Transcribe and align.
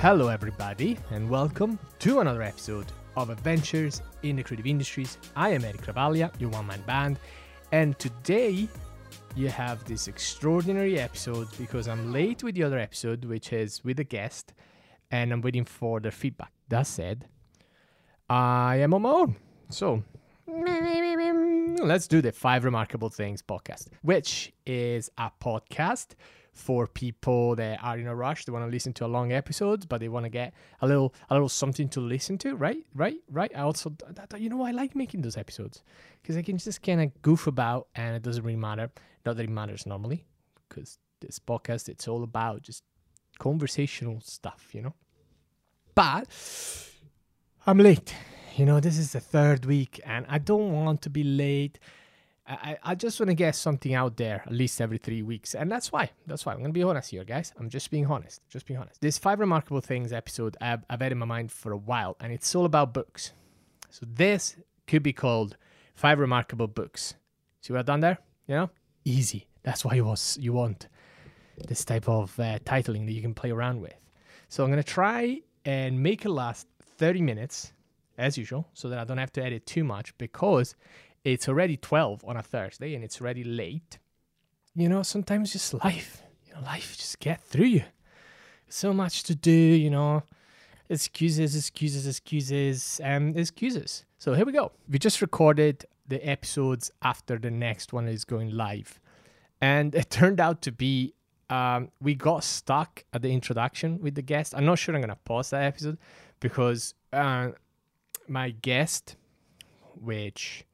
Hello, 0.00 0.28
everybody, 0.28 0.96
and 1.10 1.28
welcome 1.28 1.78
to 1.98 2.20
another 2.20 2.40
episode 2.40 2.86
of 3.18 3.28
Adventures 3.28 4.00
in 4.22 4.36
the 4.36 4.42
Creative 4.42 4.66
Industries. 4.66 5.18
I 5.36 5.50
am 5.50 5.62
Eric 5.62 5.82
Ravaglia, 5.82 6.32
your 6.40 6.48
one 6.48 6.66
man 6.66 6.80
band, 6.86 7.18
and 7.70 7.98
today 7.98 8.66
you 9.36 9.48
have 9.48 9.84
this 9.84 10.08
extraordinary 10.08 10.98
episode 10.98 11.48
because 11.58 11.86
I'm 11.86 12.14
late 12.14 12.42
with 12.42 12.54
the 12.54 12.62
other 12.62 12.78
episode, 12.78 13.26
which 13.26 13.52
is 13.52 13.84
with 13.84 14.00
a 14.00 14.04
guest, 14.04 14.54
and 15.10 15.34
I'm 15.34 15.42
waiting 15.42 15.66
for 15.66 16.00
their 16.00 16.12
feedback. 16.12 16.52
That 16.70 16.86
said, 16.86 17.26
I 18.30 18.76
am 18.76 18.94
on 18.94 19.02
my 19.02 19.10
own. 19.10 19.36
So, 19.68 20.02
let's 20.46 22.06
do 22.08 22.22
the 22.22 22.32
Five 22.32 22.64
Remarkable 22.64 23.10
Things 23.10 23.42
podcast, 23.42 23.88
which 24.00 24.50
is 24.64 25.10
a 25.18 25.30
podcast 25.42 26.14
for 26.60 26.86
people 26.86 27.56
that 27.56 27.82
are 27.82 27.98
in 27.98 28.06
a 28.06 28.14
rush. 28.14 28.44
They 28.44 28.52
want 28.52 28.66
to 28.66 28.70
listen 28.70 28.92
to 28.94 29.06
a 29.06 29.08
long 29.08 29.32
episode, 29.32 29.88
but 29.88 30.00
they 30.00 30.08
want 30.08 30.26
to 30.26 30.30
get 30.30 30.52
a 30.80 30.86
little, 30.86 31.14
a 31.30 31.34
little 31.34 31.48
something 31.48 31.88
to 31.90 32.00
listen 32.00 32.38
to. 32.38 32.54
Right, 32.54 32.84
right, 32.94 33.16
right. 33.30 33.50
I 33.56 33.62
also, 33.62 33.96
you 34.36 34.50
know, 34.50 34.62
I 34.62 34.70
like 34.70 34.94
making 34.94 35.22
those 35.22 35.36
episodes 35.36 35.82
because 36.20 36.36
I 36.36 36.42
can 36.42 36.58
just 36.58 36.82
kind 36.82 37.00
of 37.00 37.22
goof 37.22 37.46
about, 37.46 37.88
and 37.94 38.14
it 38.14 38.22
doesn't 38.22 38.44
really 38.44 38.56
matter. 38.56 38.90
Not 39.24 39.36
that 39.36 39.44
it 39.44 39.50
matters 39.50 39.86
normally, 39.86 40.24
because 40.68 40.98
this 41.20 41.38
podcast 41.38 41.88
it's 41.88 42.06
all 42.06 42.22
about 42.22 42.62
just 42.62 42.84
conversational 43.38 44.20
stuff, 44.20 44.68
you 44.72 44.82
know. 44.82 44.94
But 45.94 46.28
I'm 47.66 47.78
late. 47.78 48.14
You 48.56 48.66
know, 48.66 48.80
this 48.80 48.98
is 48.98 49.12
the 49.12 49.20
third 49.20 49.64
week, 49.64 50.00
and 50.04 50.26
I 50.28 50.38
don't 50.38 50.72
want 50.72 51.02
to 51.02 51.10
be 51.10 51.24
late. 51.24 51.78
I, 52.50 52.78
I 52.82 52.94
just 52.94 53.20
want 53.20 53.28
to 53.28 53.34
get 53.34 53.54
something 53.54 53.94
out 53.94 54.16
there 54.16 54.42
at 54.44 54.52
least 54.52 54.80
every 54.80 54.98
three 54.98 55.22
weeks. 55.22 55.54
And 55.54 55.70
that's 55.70 55.92
why. 55.92 56.10
That's 56.26 56.44
why. 56.44 56.52
I'm 56.52 56.58
going 56.58 56.70
to 56.70 56.78
be 56.78 56.82
honest 56.82 57.10
here, 57.10 57.24
guys. 57.24 57.52
I'm 57.58 57.68
just 57.68 57.90
being 57.90 58.06
honest. 58.06 58.40
Just 58.48 58.66
being 58.66 58.78
honest. 58.78 59.00
This 59.00 59.18
Five 59.18 59.38
Remarkable 59.38 59.80
Things 59.80 60.12
episode 60.12 60.56
I've, 60.60 60.84
I've 60.90 61.00
had 61.00 61.12
in 61.12 61.18
my 61.18 61.26
mind 61.26 61.52
for 61.52 61.72
a 61.72 61.76
while, 61.76 62.16
and 62.20 62.32
it's 62.32 62.54
all 62.54 62.64
about 62.64 62.92
books. 62.92 63.32
So 63.90 64.06
this 64.08 64.56
could 64.86 65.02
be 65.02 65.12
called 65.12 65.56
Five 65.94 66.18
Remarkable 66.18 66.66
Books. 66.66 67.14
See 67.60 67.72
what 67.72 67.78
I've 67.78 67.86
done 67.86 68.00
there? 68.00 68.18
You 68.46 68.54
know? 68.56 68.70
Easy. 69.04 69.46
That's 69.62 69.84
why 69.84 69.94
you, 69.94 70.04
was, 70.04 70.36
you 70.40 70.52
want 70.52 70.88
this 71.68 71.84
type 71.84 72.08
of 72.08 72.38
uh, 72.40 72.58
titling 72.60 73.06
that 73.06 73.12
you 73.12 73.22
can 73.22 73.34
play 73.34 73.50
around 73.50 73.80
with. 73.80 73.94
So 74.48 74.64
I'm 74.64 74.70
going 74.70 74.82
to 74.82 74.88
try 74.88 75.40
and 75.64 76.02
make 76.02 76.24
it 76.24 76.30
last 76.30 76.66
30 76.98 77.22
minutes 77.22 77.72
as 78.18 78.36
usual 78.36 78.68
so 78.74 78.88
that 78.88 78.98
I 78.98 79.04
don't 79.04 79.18
have 79.18 79.32
to 79.32 79.42
edit 79.42 79.66
too 79.66 79.84
much 79.84 80.16
because 80.18 80.74
it's 81.24 81.48
already 81.48 81.76
12 81.76 82.24
on 82.24 82.36
a 82.36 82.42
Thursday 82.42 82.94
and 82.94 83.04
it's 83.04 83.20
already 83.20 83.44
late. 83.44 83.98
You 84.74 84.88
know, 84.88 85.02
sometimes 85.02 85.52
just 85.52 85.74
life, 85.74 86.22
you 86.46 86.54
know, 86.54 86.60
life 86.60 86.96
just 86.96 87.18
get 87.20 87.42
through 87.42 87.66
you. 87.66 87.84
So 88.68 88.92
much 88.92 89.24
to 89.24 89.34
do, 89.34 89.50
you 89.50 89.90
know, 89.90 90.22
excuses, 90.88 91.56
excuses, 91.56 92.06
excuses, 92.06 93.00
and 93.02 93.36
excuses. 93.36 94.04
So 94.18 94.34
here 94.34 94.44
we 94.44 94.52
go. 94.52 94.72
We 94.88 94.98
just 94.98 95.20
recorded 95.20 95.84
the 96.06 96.26
episodes 96.26 96.90
after 97.02 97.38
the 97.38 97.50
next 97.50 97.92
one 97.92 98.08
is 98.08 98.24
going 98.24 98.50
live. 98.50 99.00
And 99.60 99.94
it 99.94 100.10
turned 100.10 100.40
out 100.40 100.62
to 100.62 100.72
be 100.72 101.14
um, 101.50 101.90
we 102.00 102.14
got 102.14 102.44
stuck 102.44 103.04
at 103.12 103.22
the 103.22 103.32
introduction 103.32 104.00
with 104.00 104.14
the 104.14 104.22
guest. 104.22 104.54
I'm 104.56 104.64
not 104.64 104.78
sure 104.78 104.94
I'm 104.94 105.00
going 105.00 105.10
to 105.10 105.16
pause 105.16 105.50
that 105.50 105.64
episode 105.64 105.98
because 106.38 106.94
uh, 107.12 107.50
my 108.28 108.50
guest, 108.50 109.16
which 110.00 110.64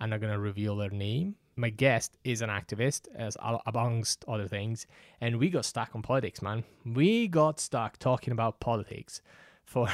I'm 0.00 0.10
not 0.10 0.20
going 0.20 0.32
to 0.32 0.38
reveal 0.38 0.76
their 0.76 0.90
name. 0.90 1.36
My 1.56 1.70
guest 1.70 2.18
is 2.22 2.40
an 2.40 2.50
activist, 2.50 3.08
as 3.14 3.36
amongst 3.66 4.24
other 4.28 4.46
things, 4.46 4.86
and 5.20 5.38
we 5.38 5.50
got 5.50 5.64
stuck 5.64 5.90
on 5.94 6.02
politics, 6.02 6.40
man. 6.40 6.62
We 6.84 7.26
got 7.26 7.58
stuck 7.58 7.98
talking 7.98 8.32
about 8.32 8.60
politics 8.60 9.20
for 9.64 9.88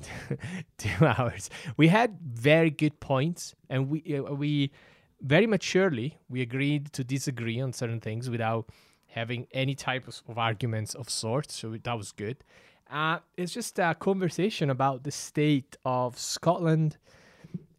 two 0.78 1.06
hours. 1.06 1.48
We 1.76 1.88
had 1.88 2.18
very 2.20 2.70
good 2.70 2.98
points, 2.98 3.54
and 3.68 3.88
we 3.88 4.18
uh, 4.18 4.34
we 4.34 4.72
very 5.20 5.46
maturely 5.46 6.18
we 6.28 6.40
agreed 6.40 6.92
to 6.92 7.04
disagree 7.04 7.60
on 7.60 7.72
certain 7.72 8.00
things 8.00 8.28
without 8.28 8.70
having 9.10 9.46
any 9.52 9.74
type 9.74 10.06
of, 10.08 10.38
arguments 10.38 10.94
of 10.94 11.10
sorts. 11.10 11.54
So 11.54 11.76
that 11.82 11.96
was 11.96 12.12
good. 12.12 12.44
Uh, 12.90 13.18
it's 13.36 13.52
just 13.52 13.78
a 13.78 13.94
conversation 13.94 14.70
about 14.70 15.04
the 15.04 15.10
state 15.10 15.76
of 15.84 16.18
Scotland 16.18 16.96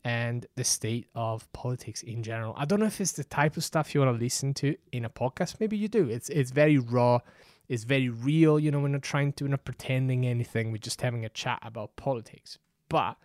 and 0.03 0.45
the 0.55 0.63
state 0.63 1.07
of 1.13 1.51
politics 1.53 2.01
in 2.01 2.23
general. 2.23 2.53
I 2.57 2.65
don't 2.65 2.79
know 2.79 2.87
if 2.87 2.99
it's 2.99 3.11
the 3.11 3.23
type 3.23 3.57
of 3.57 3.63
stuff 3.63 3.93
you 3.93 4.01
want 4.01 4.17
to 4.17 4.23
listen 4.23 4.53
to 4.55 4.75
in 4.91 5.05
a 5.05 5.09
podcast. 5.09 5.59
Maybe 5.59 5.77
you 5.77 5.87
do. 5.87 6.09
It's 6.09 6.29
it's 6.29 6.51
very 6.51 6.77
raw. 6.77 7.19
It's 7.67 7.83
very 7.83 8.09
real. 8.09 8.59
You 8.59 8.71
know, 8.71 8.79
we're 8.79 8.89
not 8.89 9.03
trying 9.03 9.33
to, 9.33 9.45
we're 9.45 9.51
not 9.51 9.63
pretending 9.63 10.25
anything. 10.25 10.71
We're 10.71 10.77
just 10.77 11.01
having 11.01 11.23
a 11.23 11.29
chat 11.29 11.59
about 11.63 11.95
politics. 11.95 12.57
But 12.89 13.15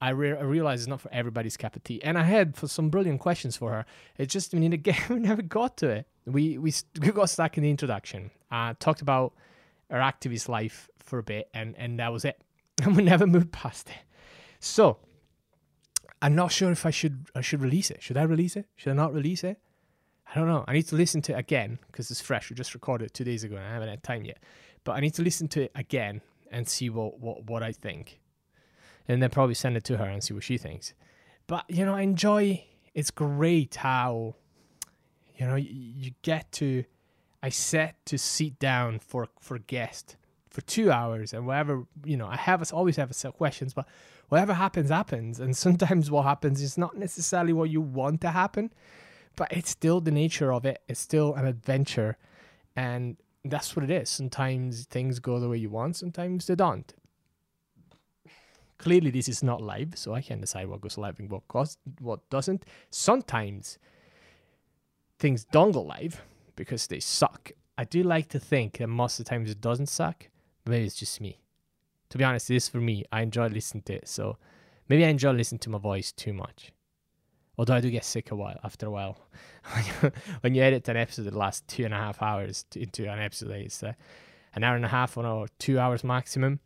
I, 0.00 0.10
re- 0.10 0.36
I 0.36 0.42
realize 0.42 0.80
it's 0.80 0.88
not 0.88 1.00
for 1.00 1.12
everybody's 1.12 1.56
cup 1.56 1.76
of 1.76 1.84
tea. 1.84 2.02
And 2.02 2.18
I 2.18 2.22
had 2.22 2.56
for 2.56 2.66
some 2.66 2.88
brilliant 2.88 3.20
questions 3.20 3.56
for 3.56 3.70
her. 3.70 3.86
It's 4.18 4.32
just 4.32 4.52
we 4.52 4.60
need 4.60 4.72
to 4.72 4.76
get. 4.76 4.96
We 5.08 5.20
never 5.20 5.42
got 5.42 5.76
to 5.78 5.88
it. 5.88 6.06
We 6.26 6.58
we 6.58 6.72
we 7.00 7.12
got 7.12 7.30
stuck 7.30 7.56
in 7.56 7.62
the 7.62 7.70
introduction. 7.70 8.30
Uh, 8.50 8.74
talked 8.78 9.02
about 9.02 9.34
our 9.90 9.98
activist 10.00 10.48
life 10.48 10.88
for 10.98 11.18
a 11.18 11.22
bit, 11.22 11.48
and 11.52 11.76
and 11.76 11.98
that 11.98 12.12
was 12.12 12.24
it. 12.24 12.40
And 12.82 12.96
we 12.96 13.02
never 13.02 13.26
moved 13.26 13.52
past 13.52 13.90
it. 13.90 13.96
So 14.58 14.96
I'm 16.22 16.34
not 16.34 16.52
sure 16.52 16.70
if 16.70 16.84
I 16.84 16.90
should 16.90 17.26
I 17.34 17.40
should 17.40 17.62
release 17.62 17.90
it. 17.90 18.02
Should 18.02 18.16
I 18.16 18.22
release 18.22 18.56
it? 18.56 18.66
Should 18.76 18.90
I 18.90 18.94
not 18.94 19.14
release 19.14 19.42
it? 19.42 19.58
I 20.30 20.38
don't 20.38 20.48
know. 20.48 20.64
I 20.68 20.74
need 20.74 20.86
to 20.88 20.96
listen 20.96 21.22
to 21.22 21.32
it 21.32 21.38
again 21.38 21.78
because 21.86 22.10
it's 22.10 22.20
fresh. 22.20 22.50
We 22.50 22.56
just 22.56 22.74
recorded 22.74 23.06
it 23.06 23.14
two 23.14 23.24
days 23.24 23.42
ago 23.42 23.56
and 23.56 23.64
I 23.64 23.72
haven't 23.72 23.88
had 23.88 24.02
time 24.02 24.24
yet. 24.24 24.38
But 24.84 24.92
I 24.92 25.00
need 25.00 25.14
to 25.14 25.22
listen 25.22 25.48
to 25.48 25.62
it 25.62 25.72
again 25.74 26.20
and 26.50 26.68
see 26.68 26.90
what 26.90 27.20
what, 27.20 27.44
what 27.44 27.62
I 27.62 27.72
think, 27.72 28.20
and 29.08 29.22
then 29.22 29.30
probably 29.30 29.54
send 29.54 29.76
it 29.76 29.84
to 29.84 29.96
her 29.96 30.04
and 30.04 30.22
see 30.22 30.34
what 30.34 30.44
she 30.44 30.58
thinks. 30.58 30.94
But 31.46 31.64
you 31.68 31.84
know, 31.84 31.94
I 31.94 32.02
enjoy. 32.02 32.64
It's 32.94 33.10
great 33.10 33.76
how 33.76 34.34
you 35.36 35.46
know 35.46 35.56
you, 35.56 35.70
you 35.72 36.10
get 36.22 36.52
to. 36.52 36.84
I 37.42 37.48
set 37.48 38.04
to 38.06 38.18
sit 38.18 38.58
down 38.58 38.98
for 38.98 39.28
for 39.40 39.58
guest 39.58 40.16
for 40.50 40.60
two 40.62 40.90
hours 40.90 41.32
and 41.32 41.46
whatever 41.46 41.84
you 42.04 42.16
know. 42.16 42.26
I 42.26 42.36
have 42.36 42.72
always 42.72 42.96
have 42.96 43.10
a 43.10 43.14
set 43.14 43.34
questions, 43.34 43.72
but 43.72 43.86
whatever 44.28 44.54
happens, 44.54 44.90
happens. 44.90 45.40
And 45.40 45.56
sometimes 45.66 46.10
what 46.10 46.24
happens 46.24 46.60
is 46.60 46.76
not 46.76 46.96
necessarily 46.96 47.52
what 47.52 47.70
you 47.70 47.80
want 47.80 48.20
to 48.22 48.30
happen, 48.30 48.72
but 49.36 49.48
it's 49.52 49.70
still 49.70 50.00
the 50.00 50.10
nature 50.10 50.52
of 50.52 50.64
it. 50.64 50.82
It's 50.88 51.00
still 51.00 51.34
an 51.34 51.46
adventure. 51.46 52.18
And 52.76 53.16
that's 53.44 53.74
what 53.74 53.84
it 53.84 53.90
is. 53.90 54.08
Sometimes 54.08 54.84
things 54.86 55.18
go 55.18 55.38
the 55.40 55.48
way 55.48 55.56
you 55.56 55.70
want, 55.70 55.96
sometimes 55.96 56.46
they 56.46 56.54
don't. 56.54 56.92
Clearly, 58.78 59.10
this 59.10 59.28
is 59.28 59.42
not 59.42 59.60
live, 59.60 59.92
so 59.94 60.14
I 60.14 60.22
can 60.22 60.40
decide 60.40 60.66
what 60.68 60.80
goes 60.80 60.96
live 60.96 61.20
and 61.20 61.30
what 61.30 61.46
goes, 61.48 61.76
what 61.98 62.28
doesn't. 62.30 62.64
Sometimes 62.88 63.78
things 65.18 65.44
don't 65.44 65.72
go 65.72 65.82
live 65.82 66.22
because 66.56 66.86
they 66.86 66.98
suck. 66.98 67.52
I 67.76 67.84
do 67.84 68.02
like 68.02 68.28
to 68.30 68.38
think 68.40 68.78
that 68.78 68.86
most 68.86 69.20
of 69.20 69.26
the 69.26 69.28
times 69.28 69.50
it 69.50 69.60
doesn't 69.60 69.88
suck, 69.88 70.29
maybe 70.66 70.84
it's 70.84 70.96
just 70.96 71.20
me 71.20 71.40
to 72.10 72.18
be 72.18 72.24
honest, 72.24 72.50
it 72.50 72.56
is 72.56 72.68
for 72.68 72.78
me. 72.78 73.04
I 73.10 73.22
enjoy 73.22 73.46
listening 73.46 73.84
to 73.84 73.94
it. 73.94 74.08
So 74.08 74.36
maybe 74.88 75.04
I 75.04 75.08
enjoy 75.08 75.30
listening 75.30 75.60
to 75.60 75.70
my 75.70 75.78
voice 75.78 76.12
too 76.12 76.32
much. 76.32 76.72
Although 77.56 77.74
I 77.74 77.80
do 77.80 77.90
get 77.90 78.04
sick 78.04 78.30
a 78.30 78.36
while 78.36 78.58
after 78.64 78.86
a 78.86 78.90
while. 78.90 79.18
when 80.40 80.54
you 80.54 80.62
edit 80.62 80.88
an 80.88 80.96
episode 80.96 81.24
that 81.24 81.34
lasts 81.34 81.62
two 81.66 81.84
and 81.84 81.94
a 81.94 81.96
half 81.96 82.20
hours 82.22 82.64
to, 82.70 82.82
into 82.82 83.10
an 83.10 83.20
episode 83.20 83.50
it's 83.50 83.82
uh, 83.82 83.92
an 84.54 84.64
hour 84.64 84.76
and 84.76 84.84
a 84.84 84.88
half 84.88 85.16
or 85.16 85.46
two 85.58 85.78
hours 85.78 86.02
maximum, 86.02 86.58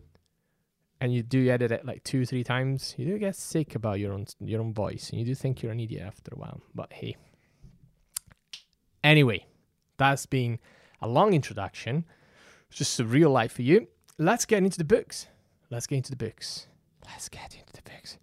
and 1.01 1.13
you 1.13 1.23
do 1.23 1.51
edit 1.51 1.73
it 1.73 1.85
like 1.85 2.03
two, 2.05 2.25
three 2.25 2.45
times, 2.45 2.95
you 2.97 3.05
do 3.05 3.19
get 3.19 3.37
sick 3.37 3.75
about 3.75 3.99
your 3.99 4.13
own 4.13 4.27
your 4.41 4.61
own 4.61 4.73
voice, 4.73 5.11
and 5.11 5.19
you 5.19 5.27
do 5.27 5.35
think 5.35 5.63
you're 5.63 5.73
an 5.73 5.81
idiot 5.81 6.05
after 6.07 6.31
a 6.35 6.39
while. 6.39 6.61
But 6.75 6.93
hey. 6.93 7.17
Anyway, 9.03 9.45
that's 9.99 10.25
been 10.25 10.61
a 11.03 11.09
long 11.09 11.35
introduction. 11.35 12.05
Just 12.75 13.01
a 13.01 13.05
real 13.05 13.31
life 13.31 13.53
for 13.53 13.63
you. 13.63 13.87
Let's 14.19 14.45
get 14.45 14.63
into 14.63 14.79
the 14.79 14.85
books. 14.85 15.27
Let's 15.71 15.87
get 15.87 15.97
into 15.97 16.11
the 16.11 16.17
books. 16.17 16.67
Let's 17.07 17.29
get 17.29 17.55
into 17.55 17.73
the 17.73 17.83
books. 17.83 18.19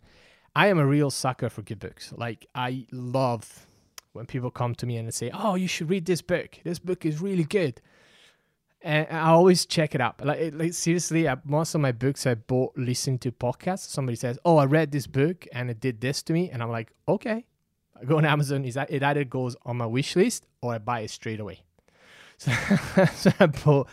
I 0.56 0.68
am 0.68 0.78
a 0.78 0.86
real 0.86 1.10
sucker 1.10 1.50
for 1.50 1.62
good 1.62 1.80
books. 1.80 2.14
Like 2.16 2.46
I 2.54 2.86
love 2.92 3.68
when 4.14 4.26
people 4.26 4.52
come 4.52 4.76
to 4.76 4.86
me 4.86 4.98
and 4.98 5.08
they 5.08 5.12
say, 5.12 5.32
"Oh, 5.34 5.56
you 5.56 5.68
should 5.68 5.90
read 5.90 6.06
this 6.06 6.22
book. 6.22 6.60
This 6.64 6.80
book 6.80 7.06
is 7.06 7.22
really 7.22 7.46
good." 7.46 7.82
And 8.82 9.08
I 9.12 9.30
always 9.30 9.66
check 9.66 9.94
it 9.96 10.02
out. 10.02 10.26
Like, 10.26 10.54
like 10.54 10.74
seriously, 10.74 11.30
I, 11.30 11.38
most 11.46 11.76
of 11.76 11.82
my 11.82 11.92
books 11.92 12.26
I 12.26 12.34
bought 12.34 12.76
listening 12.76 13.20
to 13.20 13.32
podcasts. 13.32 13.90
Somebody 13.90 14.16
says, 14.18 14.38
"Oh, 14.44 14.58
I 14.58 14.66
read 14.66 14.92
this 14.92 15.08
book 15.08 15.48
and 15.54 15.70
it 15.70 15.80
did 15.80 16.02
this 16.02 16.22
to 16.24 16.34
me," 16.34 16.50
and 16.50 16.62
I'm 16.62 16.72
like, 16.72 16.92
"Okay." 17.08 17.46
I 18.00 18.06
go 18.06 18.18
on 18.18 18.26
Amazon. 18.26 18.66
Is 18.66 18.74
that 18.74 18.92
it? 18.92 19.04
Either 19.04 19.24
goes 19.24 19.56
on 19.64 19.78
my 19.78 19.86
wish 19.86 20.16
list 20.16 20.46
or 20.62 20.74
I 20.74 20.80
buy 20.80 21.02
it 21.02 21.12
straight 21.12 21.40
away. 21.40 21.62
So, 22.38 22.52
so 23.16 23.32
I 23.40 23.46
bought 23.46 23.88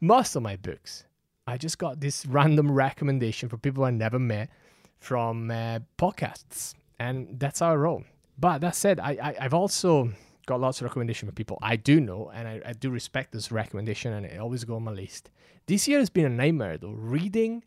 most 0.00 0.36
of 0.36 0.42
my 0.42 0.56
books 0.56 1.04
I 1.48 1.56
just 1.56 1.78
got 1.78 2.00
this 2.00 2.26
random 2.26 2.72
recommendation 2.72 3.48
for 3.48 3.56
people 3.56 3.84
I 3.84 3.90
never 3.90 4.18
met 4.18 4.50
from 4.98 5.50
uh, 5.50 5.78
podcasts, 5.96 6.74
and 6.98 7.38
that's 7.38 7.60
how 7.60 7.70
I 7.70 7.76
roll. 7.76 8.02
But 8.36 8.60
that 8.62 8.74
said, 8.74 8.98
I, 8.98 9.34
I 9.38 9.42
have 9.42 9.54
also 9.54 10.10
got 10.46 10.60
lots 10.60 10.80
of 10.80 10.84
recommendation 10.86 11.28
from 11.28 11.36
people 11.36 11.58
I 11.62 11.76
do 11.76 12.00
know, 12.00 12.32
and 12.34 12.48
I, 12.48 12.60
I 12.66 12.72
do 12.72 12.90
respect 12.90 13.32
this 13.32 13.52
recommendation, 13.52 14.12
and 14.12 14.26
it 14.26 14.40
always 14.40 14.64
go 14.64 14.74
on 14.74 14.82
my 14.82 14.90
list. 14.90 15.30
This 15.66 15.86
year 15.86 16.00
has 16.00 16.10
been 16.10 16.26
a 16.26 16.30
nightmare 16.30 16.78
though. 16.78 16.90
Reading 16.90 17.62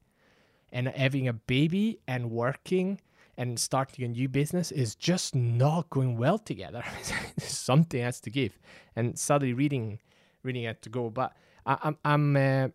and 0.73 0.89
having 0.89 1.29
a 1.29 1.33
baby 1.33 1.99
and 2.05 2.31
working 2.31 2.99
and 3.37 3.57
starting 3.57 4.03
a 4.03 4.09
new 4.09 4.27
business 4.27 4.71
is 4.71 4.93
just 4.93 5.33
not 5.35 5.89
going 5.89 6.17
well 6.17 6.37
together. 6.37 6.83
Something 7.37 8.01
has 8.01 8.19
to 8.21 8.29
give, 8.29 8.59
and 8.97 9.17
sadly, 9.17 9.53
reading, 9.53 9.99
reading 10.43 10.65
had 10.65 10.81
to 10.81 10.89
go. 10.89 11.09
But 11.09 11.33
I, 11.65 11.77
I'm 11.83 11.97
I'm 12.03 12.35
uh, 12.35 12.67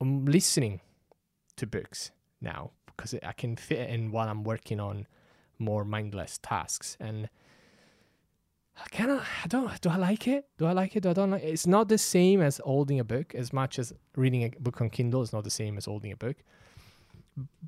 I'm 0.00 0.24
listening 0.24 0.80
to 1.56 1.66
books 1.66 2.10
now 2.40 2.70
because 2.86 3.14
I 3.22 3.32
can 3.32 3.56
fit 3.56 3.78
it 3.78 3.90
in 3.90 4.10
while 4.10 4.28
I'm 4.28 4.44
working 4.44 4.80
on 4.80 5.06
more 5.58 5.84
mindless 5.84 6.38
tasks 6.42 6.96
and 6.98 7.28
I 8.76 8.88
kind 8.88 9.10
of 9.10 9.20
I 9.20 9.46
don't 9.48 9.80
do 9.80 9.90
I 9.90 9.96
like 9.96 10.26
it? 10.26 10.46
Do 10.58 10.66
I 10.66 10.72
like 10.72 10.96
it? 10.96 11.02
Do 11.02 11.10
I 11.10 11.12
don't 11.12 11.30
like 11.30 11.42
it? 11.42 11.48
It's 11.48 11.66
not 11.66 11.88
the 11.88 11.98
same 11.98 12.40
as 12.40 12.60
holding 12.64 13.00
a 13.00 13.04
book 13.04 13.34
as 13.34 13.52
much 13.52 13.78
as 13.78 13.92
reading 14.16 14.44
a 14.44 14.50
book 14.60 14.80
on 14.80 14.90
Kindle 14.90 15.22
is 15.22 15.32
not 15.32 15.44
the 15.44 15.50
same 15.50 15.76
as 15.76 15.84
holding 15.84 16.12
a 16.12 16.16
book. 16.16 16.36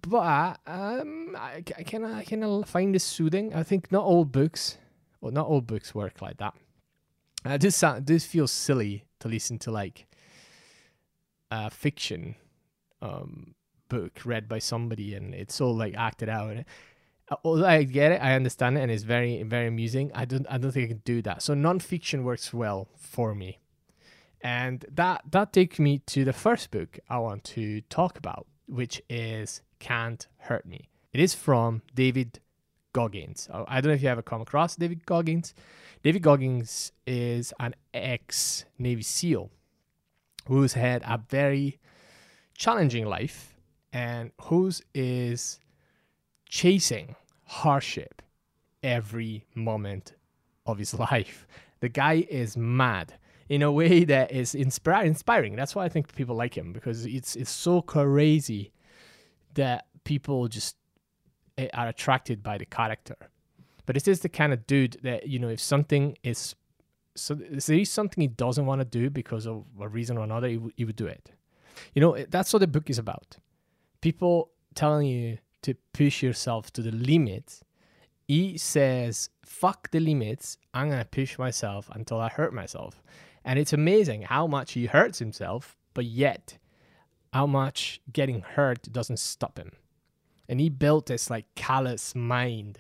But 0.07 0.59
um, 0.67 1.37
I, 1.39 1.63
of 2.05 2.13
I 2.13 2.23
of 2.45 2.69
find 2.69 2.95
this 2.95 3.05
soothing. 3.05 3.55
I 3.55 3.63
think 3.63 3.91
not 3.91 4.05
all 4.05 4.27
books, 4.27 4.77
well, 5.21 5.33
not 5.33 5.47
all 5.47 5.63
books 5.63 5.95
work 5.95 6.21
like 6.21 6.37
that. 6.39 6.55
I 7.47 7.59
just 7.59 7.79
this 8.01 8.27
feels 8.27 8.53
silly 8.53 9.05
to 9.21 9.29
listen 9.29 9.59
to 9.61 9.71
like 9.71 10.07
a 11.55 11.71
fiction 11.71 12.35
um, 13.01 13.55
book 13.89 14.21
read 14.25 14.49
by 14.49 14.59
somebody 14.59 15.15
and 15.15 15.35
it's 15.35 15.61
all 15.61 15.75
like 15.75 15.95
acted 15.95 16.29
out. 16.29 16.57
Uh, 17.31 17.37
although 17.45 17.67
I 17.67 17.85
get 17.85 18.13
it, 18.13 18.21
I 18.23 18.35
understand 18.35 18.77
it, 18.77 18.83
and 18.83 18.91
it's 18.91 19.05
very 19.05 19.43
very 19.43 19.69
amusing. 19.69 20.11
I 20.15 20.25
don't 20.25 20.47
I 20.51 20.59
don't 20.59 20.73
think 20.73 20.87
I 20.87 20.89
can 20.89 21.03
do 21.05 21.23
that. 21.23 21.43
So 21.43 21.55
nonfiction 21.55 22.23
works 22.23 22.53
well 22.53 22.89
for 22.97 23.35
me, 23.35 23.61
and 24.41 24.85
that 24.93 25.23
that 25.31 25.53
takes 25.53 25.79
me 25.79 25.99
to 26.07 26.25
the 26.25 26.33
first 26.33 26.71
book 26.71 26.99
I 27.09 27.19
want 27.19 27.45
to 27.57 27.81
talk 27.83 28.19
about, 28.19 28.47
which 28.67 29.01
is 29.09 29.63
Can't 29.79 30.27
Hurt 30.39 30.67
Me. 30.67 30.89
It 31.13 31.21
is 31.21 31.35
from 31.35 31.83
David 31.95 32.41
Goggins. 32.93 33.49
Oh, 33.53 33.65
I 33.69 33.81
don't 33.81 33.91
know 33.91 33.95
if 33.95 34.03
you 34.03 34.09
ever 34.09 34.23
come 34.23 34.43
across 34.43 34.77
David 34.77 35.07
Goggins. 35.07 35.55
David 36.03 36.21
Goggins 36.21 36.93
is 37.07 37.55
an 37.59 37.75
ex 37.95 38.67
Navy 38.79 39.03
SEAL 39.03 39.51
who's 40.47 40.75
had 40.75 41.03
a 41.05 41.21
very 41.29 41.79
challenging 42.57 43.07
life 43.07 43.55
and 43.93 44.31
whose 44.43 44.83
is 44.95 45.59
chasing 46.49 47.17
hardship 47.45 48.23
every 48.83 49.45
moment 49.55 50.15
of 50.67 50.79
his 50.79 50.95
life. 50.99 51.47
The 51.81 51.89
guy 51.89 52.27
is 52.29 52.57
mad 52.57 53.15
in 53.49 53.63
a 53.63 53.71
way 53.71 54.05
that 54.05 54.33
is 54.33 54.55
inspira- 54.55 55.05
inspiring. 55.05 55.57
That's 55.57 55.75
why 55.75 55.85
I 55.85 55.89
think 55.89 56.15
people 56.15 56.37
like 56.37 56.57
him 56.57 56.73
because 56.73 57.05
it's 57.07 57.37
it's 57.37 57.51
so 57.51 57.83
crazy 57.83 58.73
that 59.55 59.87
people 60.05 60.49
just 60.49 60.77
eh, 61.59 61.69
are 61.75 61.89
attracted 61.89 62.43
by 62.43 62.59
the 62.59 62.65
character. 62.65 63.17
But 63.87 63.97
it 63.97 64.09
is 64.09 64.21
the 64.21 64.31
kind 64.31 64.53
of 64.53 64.67
dude 64.67 64.99
that 65.03 65.29
you 65.29 65.39
know 65.39 65.49
if 65.49 65.61
something 65.61 66.17
is 66.23 66.55
so 67.17 67.39
if 67.41 67.67
there 67.67 67.79
is 67.79 67.91
something 67.91 68.21
he 68.21 68.29
doesn't 68.29 68.67
want 68.67 68.81
to 68.81 68.85
do 68.85 69.11
because 69.11 69.47
of 69.47 69.65
a 69.81 69.89
reason 69.89 70.19
or 70.19 70.25
another, 70.25 70.49
he, 70.49 70.55
w- 70.55 70.73
he 70.77 70.85
would 70.85 70.97
do 70.97 71.07
it. 71.07 71.31
You 71.95 72.01
know 72.01 72.17
that's 72.29 72.53
what 72.53 72.61
the 72.61 72.67
book 72.67 72.91
is 72.91 72.99
about. 72.99 73.37
People 74.01 74.51
telling 74.75 75.07
you 75.07 75.39
to 75.63 75.75
push 75.93 76.23
yourself 76.23 76.73
to 76.73 76.83
the 76.83 76.93
limit, 76.93 77.61
he 78.29 78.59
says, 78.59 79.31
fuck 79.45 79.91
the 79.91 80.01
limits. 80.01 80.59
I'm 80.73 80.89
going 80.89 80.99
to 80.99 81.05
push 81.05 81.39
myself 81.39 81.91
until 81.93 82.21
I 82.21 82.29
hurt 82.29 82.53
myself. 82.53 83.03
And 83.45 83.59
it's 83.59 83.73
amazing 83.73 84.23
how 84.23 84.47
much 84.47 84.73
he 84.73 84.87
hurts 84.87 85.19
himself, 85.19 85.77
but 85.93 86.05
yet 86.05 86.59
how 87.33 87.47
much 87.47 88.01
getting 88.13 88.41
hurt 88.41 88.93
doesn't 88.93 89.19
stop 89.19 89.59
him. 89.59 89.73
And 90.49 90.61
he 90.61 90.69
built 90.69 91.07
this 91.07 91.31
like 91.31 91.47
callous 91.55 92.15
mind 92.15 92.79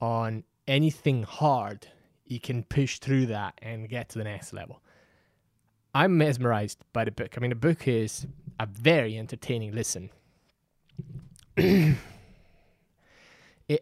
on 0.00 0.44
anything 0.66 1.22
hard. 1.22 1.88
He 2.28 2.38
can 2.38 2.62
push 2.64 2.98
through 2.98 3.26
that 3.26 3.58
and 3.62 3.88
get 3.88 4.08
to 4.10 4.18
the 4.18 4.24
next 4.24 4.52
level. 4.52 4.80
I'm 5.94 6.18
mesmerized 6.18 6.78
by 6.92 7.04
the 7.04 7.10
book. 7.10 7.34
I 7.36 7.40
mean, 7.40 7.50
the 7.50 7.56
book 7.56 7.88
is 7.88 8.26
a 8.60 8.66
very 8.66 9.18
entertaining 9.18 9.72
listen. 9.72 10.10
it, 11.56 11.96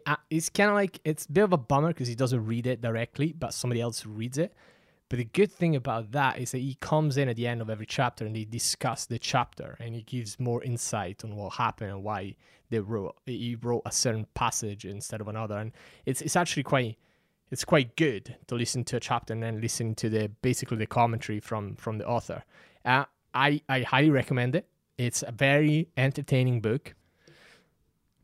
uh, 0.05 0.15
it's 0.29 0.49
kind 0.49 0.69
of 0.69 0.75
like 0.75 0.99
it's 1.03 1.25
a 1.25 1.31
bit 1.31 1.43
of 1.43 1.53
a 1.53 1.57
bummer 1.57 1.89
because 1.89 2.07
he 2.07 2.15
doesn't 2.15 2.45
read 2.45 2.65
it 2.67 2.81
directly, 2.81 3.33
but 3.37 3.53
somebody 3.53 3.81
else 3.81 4.05
reads 4.05 4.37
it. 4.37 4.53
But 5.09 5.17
the 5.17 5.25
good 5.25 5.51
thing 5.51 5.75
about 5.75 6.11
that 6.11 6.39
is 6.39 6.51
that 6.51 6.57
he 6.57 6.75
comes 6.75 7.17
in 7.17 7.29
at 7.29 7.37
the 7.37 7.47
end 7.47 7.61
of 7.61 7.69
every 7.69 7.85
chapter 7.85 8.25
and 8.25 8.35
they 8.35 8.43
discuss 8.43 9.05
the 9.05 9.17
chapter 9.17 9.77
and 9.79 9.95
he 9.95 10.01
gives 10.01 10.39
more 10.39 10.61
insight 10.63 11.23
on 11.23 11.35
what 11.35 11.53
happened 11.53 11.91
and 11.91 12.03
why 12.03 12.35
they 12.69 12.79
wrote 12.79 13.15
he 13.25 13.55
wrote 13.61 13.83
a 13.85 13.91
certain 13.91 14.27
passage 14.33 14.83
instead 14.85 15.21
of 15.21 15.29
another. 15.29 15.57
And 15.57 15.71
it's 16.05 16.21
it's 16.21 16.35
actually 16.35 16.63
quite 16.63 16.97
it's 17.51 17.63
quite 17.63 17.95
good 17.95 18.35
to 18.47 18.55
listen 18.55 18.83
to 18.85 18.97
a 18.97 18.99
chapter 18.99 19.33
and 19.33 19.41
then 19.41 19.61
listen 19.61 19.95
to 19.95 20.09
the 20.09 20.29
basically 20.41 20.77
the 20.77 20.87
commentary 20.87 21.39
from 21.39 21.75
from 21.75 21.97
the 21.97 22.07
author. 22.07 22.43
Uh, 22.83 23.05
I 23.33 23.61
I 23.69 23.81
highly 23.81 24.09
recommend 24.09 24.55
it. 24.55 24.67
It's 24.97 25.23
a 25.23 25.31
very 25.31 25.89
entertaining 25.95 26.61
book. 26.61 26.93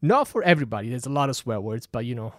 Not 0.02 0.28
for 0.28 0.44
everybody. 0.44 0.90
There's 0.90 1.06
a 1.06 1.12
lot 1.12 1.30
of 1.30 1.36
swear 1.36 1.62
words, 1.62 1.88
but 1.88 2.06
you 2.06 2.16
know, 2.16 2.34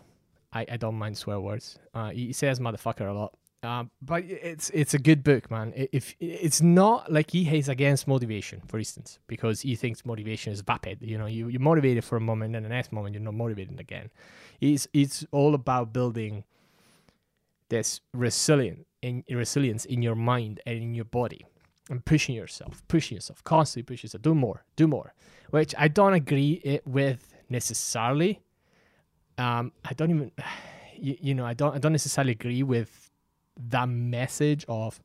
I, 0.53 0.67
I 0.73 0.77
don't 0.77 0.97
mind 0.97 1.17
swear 1.17 1.41
words. 1.41 1.79
Uh, 1.95 2.11
he 2.11 2.33
says 2.33 2.61
motherfucker 2.61 3.09
a 3.09 3.13
lot. 3.13 3.35
Uh, 3.63 3.85
but 4.03 4.23
it's 4.25 4.69
it's 4.75 4.93
a 4.93 4.99
good 4.99 5.25
book, 5.25 5.51
man. 5.51 5.73
If 5.75 6.15
it's 6.21 6.61
not 6.61 7.11
like 7.11 7.31
he 7.31 7.45
hates 7.45 7.69
against 7.69 8.07
motivation, 8.07 8.61
for 8.69 8.79
instance, 8.79 9.19
because 9.27 9.63
he 9.63 9.75
thinks 9.75 10.05
motivation 10.05 10.53
is 10.53 10.61
vapid. 10.61 10.99
You 11.01 11.17
know, 11.17 11.25
you 11.25 11.49
you're 11.49 11.63
motivated 11.63 12.05
for 12.05 12.17
a 12.17 12.21
moment, 12.21 12.55
and 12.55 12.63
the 12.63 12.69
next 12.69 12.93
moment 12.93 13.15
you're 13.15 13.23
not 13.23 13.33
motivated 13.33 13.81
again. 13.81 14.11
It's 14.61 14.87
it's 14.93 15.25
all 15.31 15.55
about 15.55 15.95
building 15.95 16.45
this 17.75 18.01
resilient 18.13 18.87
in 19.03 19.25
resilience 19.29 19.85
in 19.85 20.01
your 20.01 20.15
mind 20.15 20.61
and 20.65 20.77
in 20.79 20.95
your 20.95 21.05
body, 21.05 21.45
and 21.91 22.05
pushing 22.05 22.35
yourself, 22.35 22.83
pushing 22.89 23.17
yourself, 23.17 23.43
constantly 23.43 23.83
pushing 23.83 24.07
yourself. 24.07 24.23
Do 24.23 24.35
more, 24.35 24.65
do 24.77 24.87
more. 24.87 25.13
Which 25.51 25.75
I 25.77 25.89
don't 25.89 26.15
agree 26.15 26.61
it 26.65 26.87
with 26.87 27.35
necessarily. 27.49 28.41
Um, 29.37 29.73
I 29.85 29.93
don't 29.93 30.11
even, 30.11 30.31
you, 30.97 31.17
you 31.21 31.35
know, 31.35 31.45
I 31.45 31.55
don't, 31.55 31.75
I 31.75 31.79
don't 31.79 31.93
necessarily 31.93 32.33
agree 32.33 32.63
with 32.63 33.11
that 33.71 33.89
message 33.89 34.65
of 34.69 35.01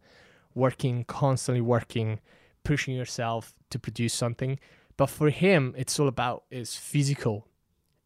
working, 0.53 1.03
constantly 1.05 1.61
working, 1.61 2.19
pushing 2.63 2.95
yourself 2.95 3.53
to 3.71 3.79
produce 3.79 4.13
something. 4.13 4.59
But 4.95 5.09
for 5.09 5.29
him, 5.31 5.73
it's 5.75 5.99
all 5.99 6.07
about 6.07 6.43
his 6.51 6.75
physical 6.75 7.47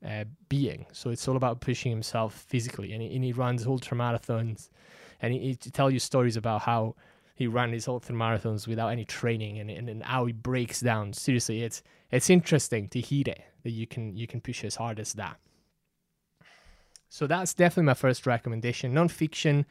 uh, 0.05 0.25
being. 0.49 0.85
So 0.91 1.09
it's 1.09 1.27
all 1.27 1.35
about 1.35 1.61
pushing 1.61 1.91
himself 1.91 2.33
physically, 2.33 2.93
and 2.93 3.01
he, 3.01 3.15
and 3.15 3.23
he 3.23 3.33
runs 3.33 3.65
ultra 3.65 3.97
marathons, 3.97 4.69
and 5.21 5.33
he, 5.33 5.57
he 5.61 5.83
you 5.89 5.99
stories 5.99 6.37
about 6.37 6.63
how 6.63 6.95
he 7.35 7.47
ran 7.47 7.71
his 7.71 7.87
ultra 7.87 8.15
marathons 8.15 8.67
without 8.67 8.89
any 8.89 9.05
training, 9.05 9.59
and, 9.59 9.69
and, 9.69 9.89
and 9.89 10.03
how 10.03 10.25
he 10.25 10.33
breaks 10.33 10.81
down. 10.81 11.13
Seriously, 11.13 11.63
it's 11.63 11.81
it's 12.11 12.29
interesting 12.29 12.87
to 12.89 12.99
hear 12.99 13.23
it 13.27 13.41
that 13.63 13.71
you 13.71 13.87
can 13.87 14.15
you 14.15 14.27
can 14.27 14.41
push 14.41 14.63
as 14.63 14.75
hard 14.75 14.99
as 14.99 15.13
that. 15.13 15.39
So 17.09 17.27
that's 17.27 17.53
definitely 17.53 17.83
my 17.83 17.93
first 17.93 18.25
recommendation. 18.25 18.91
Non-fiction, 18.91 19.67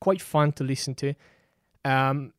quite 0.00 0.22
fun 0.22 0.52
to 0.52 0.64
listen 0.64 0.94
to. 0.94 1.14
Um, 1.84 2.32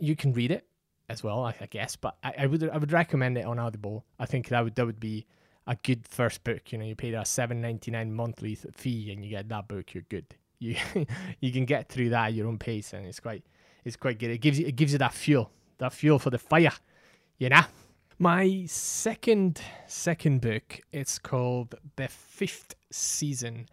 you 0.00 0.16
can 0.16 0.32
read 0.32 0.50
it 0.50 0.66
as 1.08 1.22
well, 1.22 1.44
I, 1.44 1.54
I 1.60 1.66
guess, 1.66 1.96
but 1.96 2.16
I, 2.22 2.34
I, 2.38 2.46
would 2.46 2.68
I 2.68 2.78
would 2.78 2.92
recommend 2.92 3.38
it 3.38 3.44
on 3.44 3.58
Audible. 3.58 4.04
I 4.18 4.26
think 4.26 4.48
that 4.48 4.62
would 4.62 4.74
that 4.76 4.86
would 4.86 5.00
be 5.00 5.26
a 5.70 5.76
good 5.76 6.06
first 6.06 6.42
book. 6.42 6.72
You 6.72 6.78
know, 6.78 6.84
you 6.84 6.96
pay 6.96 7.12
a 7.14 7.24
seven 7.24 7.60
ninety 7.60 7.90
nine 7.92 8.12
monthly 8.12 8.56
fee 8.56 9.12
and 9.12 9.24
you 9.24 9.30
get 9.30 9.48
that 9.48 9.68
book. 9.68 9.94
You're 9.94 10.04
good. 10.08 10.26
You 10.62 10.76
you 11.40 11.52
can 11.52 11.64
get 11.64 11.88
through 11.88 12.10
that 12.10 12.26
at 12.26 12.34
your 12.34 12.46
own 12.46 12.58
pace, 12.58 12.92
and 12.92 13.06
it's 13.06 13.18
quite 13.18 13.42
it's 13.82 13.96
quite 13.96 14.18
good. 14.18 14.30
It 14.30 14.42
gives 14.42 14.58
you 14.58 14.66
it 14.66 14.76
gives 14.76 14.92
you 14.92 14.98
that 14.98 15.14
fuel, 15.14 15.50
that 15.78 15.94
fuel 15.94 16.18
for 16.18 16.28
the 16.28 16.38
fire. 16.38 16.72
You 17.38 17.48
know. 17.48 17.62
My 18.18 18.66
second 18.66 19.62
second 19.86 20.42
book, 20.42 20.80
it's 20.92 21.18
called 21.18 21.76
The 21.96 22.08
Fifth 22.08 22.74
Season 22.92 23.66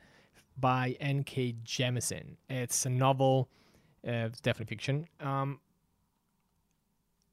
by 0.58 0.96
N.K. 1.02 1.56
Jemisin. 1.66 2.38
It's 2.50 2.86
a 2.86 2.90
novel, 2.90 3.50
uh, 4.08 4.30
it's 4.32 4.40
definitely 4.40 4.74
fiction. 4.74 5.08
Um, 5.20 5.60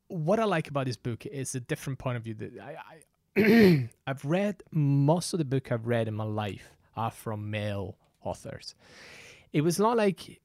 what 0.08 0.40
I 0.40 0.44
like 0.44 0.66
about 0.66 0.86
this 0.86 0.96
book 0.96 1.24
is 1.26 1.54
a 1.54 1.60
different 1.60 2.00
point 2.00 2.16
of 2.16 2.24
view. 2.24 2.34
That 2.34 2.58
I, 2.60 2.72
I 2.72 2.96
I've 4.06 4.24
read 4.24 4.62
most 4.70 5.32
of 5.32 5.38
the 5.38 5.44
book 5.44 5.72
I've 5.72 5.86
read 5.86 6.06
in 6.06 6.14
my 6.14 6.24
life 6.24 6.70
are 6.96 7.10
from 7.10 7.50
male 7.50 7.96
authors. 8.22 8.74
It 9.52 9.62
was 9.62 9.78
not 9.78 9.96
like 9.96 10.40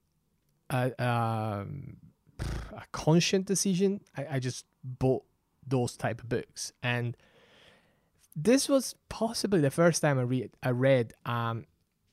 a, 0.70 1.04
um, 1.04 1.98
a 2.40 2.82
conscious 2.92 3.44
decision. 3.44 4.00
I, 4.16 4.26
I 4.32 4.38
just 4.40 4.64
bought 4.82 5.24
those 5.66 5.96
type 5.96 6.20
of 6.20 6.28
books. 6.28 6.72
And 6.82 7.16
this 8.34 8.68
was 8.68 8.96
possibly 9.08 9.60
the 9.60 9.70
first 9.70 10.02
time 10.02 10.18
I 10.18 10.22
read 10.22 10.50
I 10.62 10.70
read 10.70 11.12
um, 11.24 11.66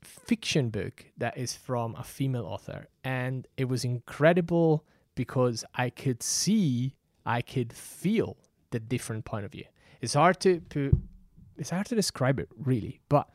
fiction 0.04 0.70
book 0.70 1.06
that 1.18 1.38
is 1.38 1.54
from 1.54 1.96
a 1.96 2.04
female 2.04 2.46
author, 2.46 2.88
and 3.04 3.48
it 3.58 3.66
was 3.66 3.84
incredible 3.84 4.84
because 5.16 5.64
I 5.76 5.90
could 5.90 6.22
see, 6.22 6.96
I 7.26 7.42
could 7.42 7.74
feel 7.74 8.38
the 8.72 8.80
different 8.80 9.26
point 9.26 9.46
of 9.46 9.52
view. 9.52 9.66
It's 10.02 10.14
hard 10.14 10.40
to 10.42 10.62
it's 11.58 11.72
hard 11.72 11.88
to 11.88 11.96
describe 11.96 12.40
it 12.40 12.50
really, 12.58 13.00
but 13.10 13.30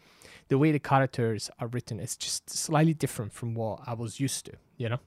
the 0.49 0.59
way 0.59 0.71
the 0.71 0.79
characters 0.79 1.51
are 1.59 1.67
written 1.69 1.99
is 1.99 2.17
just 2.17 2.51
slightly 2.51 2.95
different 2.95 3.33
from 3.33 3.55
what 3.55 3.81
I 3.87 3.95
was 3.95 4.21
used 4.21 4.47
to, 4.47 4.53
you 4.77 4.89
know. 4.89 5.01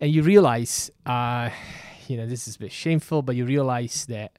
And 0.00 0.10
you 0.10 0.22
realize, 0.22 0.90
uh, 1.04 1.50
you 2.08 2.16
know, 2.16 2.26
this 2.26 2.48
is 2.48 2.56
a 2.56 2.58
bit 2.58 2.72
shameful, 2.72 3.22
but 3.22 3.36
you 3.36 3.44
realize 3.44 4.06
that 4.06 4.38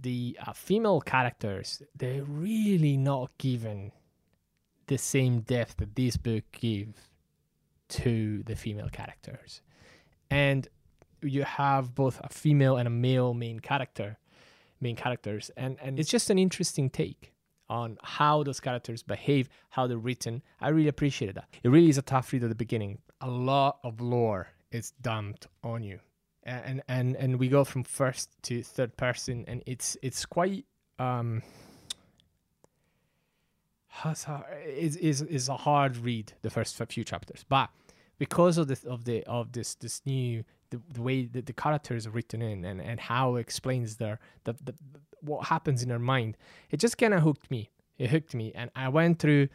the 0.00 0.38
uh, 0.46 0.52
female 0.52 1.00
characters 1.00 1.82
they're 1.96 2.22
really 2.22 2.96
not 2.96 3.36
given 3.38 3.90
the 4.86 4.98
same 4.98 5.40
depth 5.40 5.76
that 5.78 5.94
this 5.96 6.16
book 6.16 6.44
gives 6.52 6.96
to 7.88 8.42
the 8.44 8.54
female 8.54 8.88
characters 8.90 9.60
and 10.30 10.68
you 11.22 11.44
have 11.44 11.94
both 11.94 12.20
a 12.22 12.28
female 12.28 12.76
and 12.76 12.86
a 12.86 12.90
male 12.90 13.34
main 13.34 13.60
character 13.60 14.18
main 14.80 14.96
characters. 14.96 15.50
And 15.56 15.76
and 15.82 15.98
it's 15.98 16.10
just 16.10 16.30
an 16.30 16.38
interesting 16.38 16.90
take 16.90 17.32
on 17.68 17.98
how 18.02 18.42
those 18.42 18.60
characters 18.60 19.02
behave 19.02 19.48
how 19.70 19.86
they're 19.86 19.98
written. 19.98 20.42
I 20.60 20.68
really 20.68 20.88
appreciated 20.88 21.36
that. 21.36 21.48
It 21.62 21.68
really 21.68 21.90
is 21.90 21.98
a 21.98 22.02
tough 22.02 22.32
read 22.32 22.42
at 22.42 22.48
the 22.48 22.54
beginning. 22.54 22.98
A 23.20 23.28
lot 23.28 23.78
of 23.84 24.00
lore 24.00 24.48
is 24.70 24.92
dumped 25.02 25.46
on 25.62 25.82
you. 25.82 26.00
And 26.44 26.82
and 26.88 27.16
and 27.16 27.38
we 27.38 27.48
go 27.48 27.64
from 27.64 27.84
first 27.84 28.30
to 28.44 28.62
third 28.62 28.96
person 28.96 29.44
and 29.46 29.62
it's 29.66 29.96
it's 30.02 30.24
quite 30.24 30.64
um 30.98 31.42
is 34.66 34.96
is 34.96 35.22
is 35.22 35.48
a 35.48 35.56
hard 35.56 35.96
read 35.96 36.32
the 36.42 36.50
first 36.50 36.76
few 36.76 37.04
chapters. 37.04 37.44
But 37.48 37.70
because 38.18 38.56
of 38.56 38.68
the 38.68 38.78
of 38.88 39.04
the 39.04 39.24
of 39.24 39.52
this 39.52 39.74
this 39.74 40.00
new 40.06 40.44
the, 40.70 40.80
the 40.92 41.02
way 41.02 41.24
that 41.26 41.46
the 41.46 41.52
characters 41.52 42.06
are 42.06 42.10
written 42.10 42.42
in 42.42 42.64
and 42.64 42.80
and 42.80 43.00
how 43.00 43.36
it 43.36 43.40
explains 43.40 43.96
their 43.96 44.18
the, 44.44 44.54
the 44.64 44.74
what 45.20 45.46
happens 45.46 45.82
in 45.82 45.88
their 45.88 45.98
mind 45.98 46.36
it 46.70 46.78
just 46.78 46.98
kind 46.98 47.14
of 47.14 47.22
hooked 47.22 47.50
me. 47.50 47.70
It 47.98 48.10
hooked 48.10 48.32
me 48.34 48.52
and 48.54 48.70
i 48.76 48.88
went 48.88 49.18
through 49.18 49.48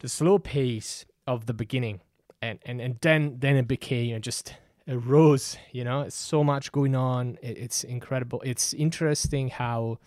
the 0.00 0.08
slow 0.08 0.38
pace 0.38 1.06
of 1.26 1.46
the 1.46 1.54
beginning 1.54 2.00
and 2.42 2.58
and 2.66 2.80
and 2.80 2.98
then 3.00 3.36
then 3.38 3.56
it 3.56 3.66
became 3.66 4.06
you 4.06 4.14
know, 4.14 4.18
just 4.20 4.54
a 4.86 4.98
rose 4.98 5.56
you 5.72 5.84
know? 5.84 6.02
It's 6.02 6.16
so 6.16 6.44
much 6.44 6.72
going 6.72 6.94
on 6.94 7.38
it, 7.42 7.56
it's 7.56 7.84
incredible. 7.84 8.42
It's 8.44 8.74
interesting 8.74 9.48
how 9.48 9.98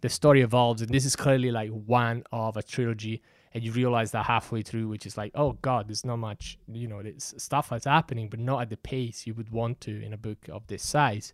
the 0.00 0.08
story 0.08 0.40
evolves 0.40 0.80
and 0.80 0.90
this 0.90 1.04
is 1.04 1.16
clearly 1.16 1.50
like 1.50 1.70
one 1.70 2.24
of 2.32 2.56
a 2.56 2.62
trilogy 2.62 3.22
and 3.52 3.64
you 3.64 3.72
realize 3.72 4.12
that 4.12 4.26
halfway 4.26 4.62
through 4.62 4.88
which 4.88 5.06
is 5.06 5.16
like 5.16 5.32
oh 5.34 5.52
god 5.62 5.88
there's 5.88 6.04
not 6.04 6.16
much 6.16 6.58
you 6.72 6.86
know 6.86 7.02
there's 7.02 7.34
stuff 7.36 7.68
that's 7.68 7.84
happening 7.84 8.28
but 8.28 8.38
not 8.38 8.62
at 8.62 8.70
the 8.70 8.76
pace 8.76 9.26
you 9.26 9.34
would 9.34 9.50
want 9.50 9.80
to 9.80 10.02
in 10.02 10.12
a 10.12 10.16
book 10.18 10.48
of 10.50 10.66
this 10.66 10.82
size. 10.82 11.32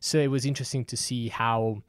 So 0.00 0.18
it 0.18 0.28
was 0.28 0.44
interesting 0.44 0.84
to 0.86 0.96
see 0.96 1.28
how 1.28 1.82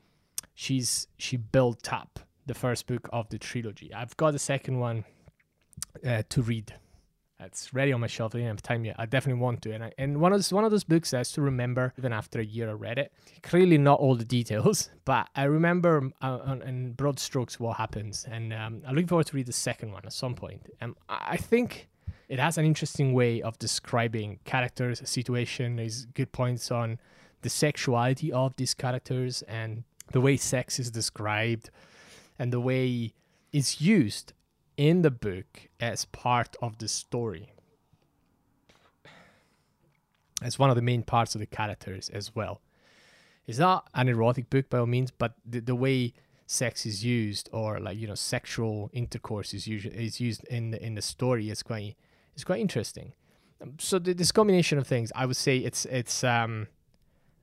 she's 0.54 1.08
she 1.18 1.38
built 1.38 1.92
up 1.92 2.20
the 2.46 2.54
first 2.54 2.88
book 2.88 3.10
of 3.12 3.30
the 3.30 3.40
trilogy. 3.40 3.94
I've 3.94 4.16
got 4.18 4.32
the 4.32 4.40
second 4.40 4.80
one 4.80 5.06
uh, 6.06 6.24
to 6.30 6.42
read 6.42 6.74
it's 7.40 7.74
ready 7.74 7.92
on 7.92 8.00
my 8.00 8.08
shelf. 8.08 8.34
I 8.34 8.40
didn't 8.40 8.50
have 8.50 8.62
time 8.62 8.86
yet. 8.86 8.96
I 8.98 9.06
definitely 9.06 9.42
want 9.42 9.62
to. 9.64 9.74
And 9.74 9.84
I, 9.84 9.92
and 9.98 10.20
one 10.20 10.34
of 10.34 10.40
those, 10.40 10.54
one 10.54 10.64
of 10.64 10.72
those 10.72 10.84
books 10.84 11.14
I 11.14 11.24
still 11.24 11.44
remember 11.44 11.94
even 11.98 12.14
after 12.14 12.40
a 12.40 12.46
year 12.46 12.70
I 12.70 12.74
read 12.74 12.98
it. 12.98 13.12
Clearly 13.42 13.78
not 13.78 14.00
all 14.00 14.16
the 14.16 14.26
details, 14.26 14.90
but 15.06 15.30
I 15.36 15.44
remember 15.44 16.12
uh, 16.22 16.58
in 16.66 16.94
broad 16.94 17.20
strokes 17.20 17.60
what 17.60 17.78
happens. 17.78 18.26
And 18.30 18.54
um, 18.54 18.82
I'm 18.88 18.96
looking 18.96 19.08
forward 19.08 19.28
to 19.28 19.36
read 19.36 19.48
the 19.48 19.54
second 19.54 19.92
one 19.92 20.04
at 20.06 20.14
some 20.14 20.36
point. 20.36 20.68
Um, 20.82 20.96
I 21.10 21.38
think 21.38 21.90
it 22.30 22.40
has 22.40 22.58
an 22.58 22.66
interesting 22.66 23.14
way 23.14 23.42
of 23.42 23.60
describing 23.60 24.40
characters, 24.46 25.02
situation. 25.08 25.76
There's 25.76 26.06
good 26.06 26.32
points 26.32 26.72
on 26.72 27.00
the 27.42 27.50
sexuality 27.50 28.32
of 28.32 28.56
these 28.56 28.74
characters 28.74 29.42
and 29.44 29.84
the 30.12 30.22
way 30.22 30.38
sex 30.38 30.80
is 30.80 30.90
described 30.92 31.70
and 32.40 32.52
the 32.54 32.60
way 32.60 33.14
it's 33.52 33.82
used 33.82 34.34
in 34.78 35.02
the 35.02 35.12
book 35.12 35.70
as 35.80 36.06
part 36.06 36.56
of 36.62 36.78
the 36.78 36.88
story. 36.88 37.52
As 40.42 40.60
one 40.60 40.70
of 40.70 40.76
the 40.76 40.82
main 40.82 41.04
parts 41.04 41.36
of 41.36 41.40
the 41.40 41.46
characters 41.46 42.10
as 42.10 42.36
well. 42.36 42.62
It's 43.46 43.60
not 43.60 43.88
an 43.94 44.08
erotic 44.08 44.50
book 44.50 44.70
by 44.70 44.80
all 44.80 44.86
means, 44.86 45.12
but 45.12 45.36
the, 45.46 45.60
the 45.60 45.76
way 45.76 46.14
sex 46.46 46.86
is 46.86 47.04
used 47.04 47.50
or 47.52 47.80
like 47.80 47.98
you 47.98 48.06
know 48.06 48.16
sexual 48.16 48.90
intercourse 48.94 49.54
is 49.54 49.66
usually 49.66 49.96
is 49.96 50.20
used 50.20 50.44
in 50.46 50.72
the, 50.72 50.86
in 50.86 50.96
the 50.96 51.02
story 51.02 51.50
is 51.50 51.64
quite 51.64 51.96
is 52.36 52.44
quite 52.44 52.60
interesting. 52.60 53.14
So 53.80 53.98
the, 53.98 54.14
this 54.14 54.32
combination 54.32 54.78
of 54.78 54.86
things, 54.86 55.12
I 55.16 55.26
would 55.26 55.38
say 55.38 55.58
it's 55.58 55.86
it's 55.86 56.24
um, 56.24 56.68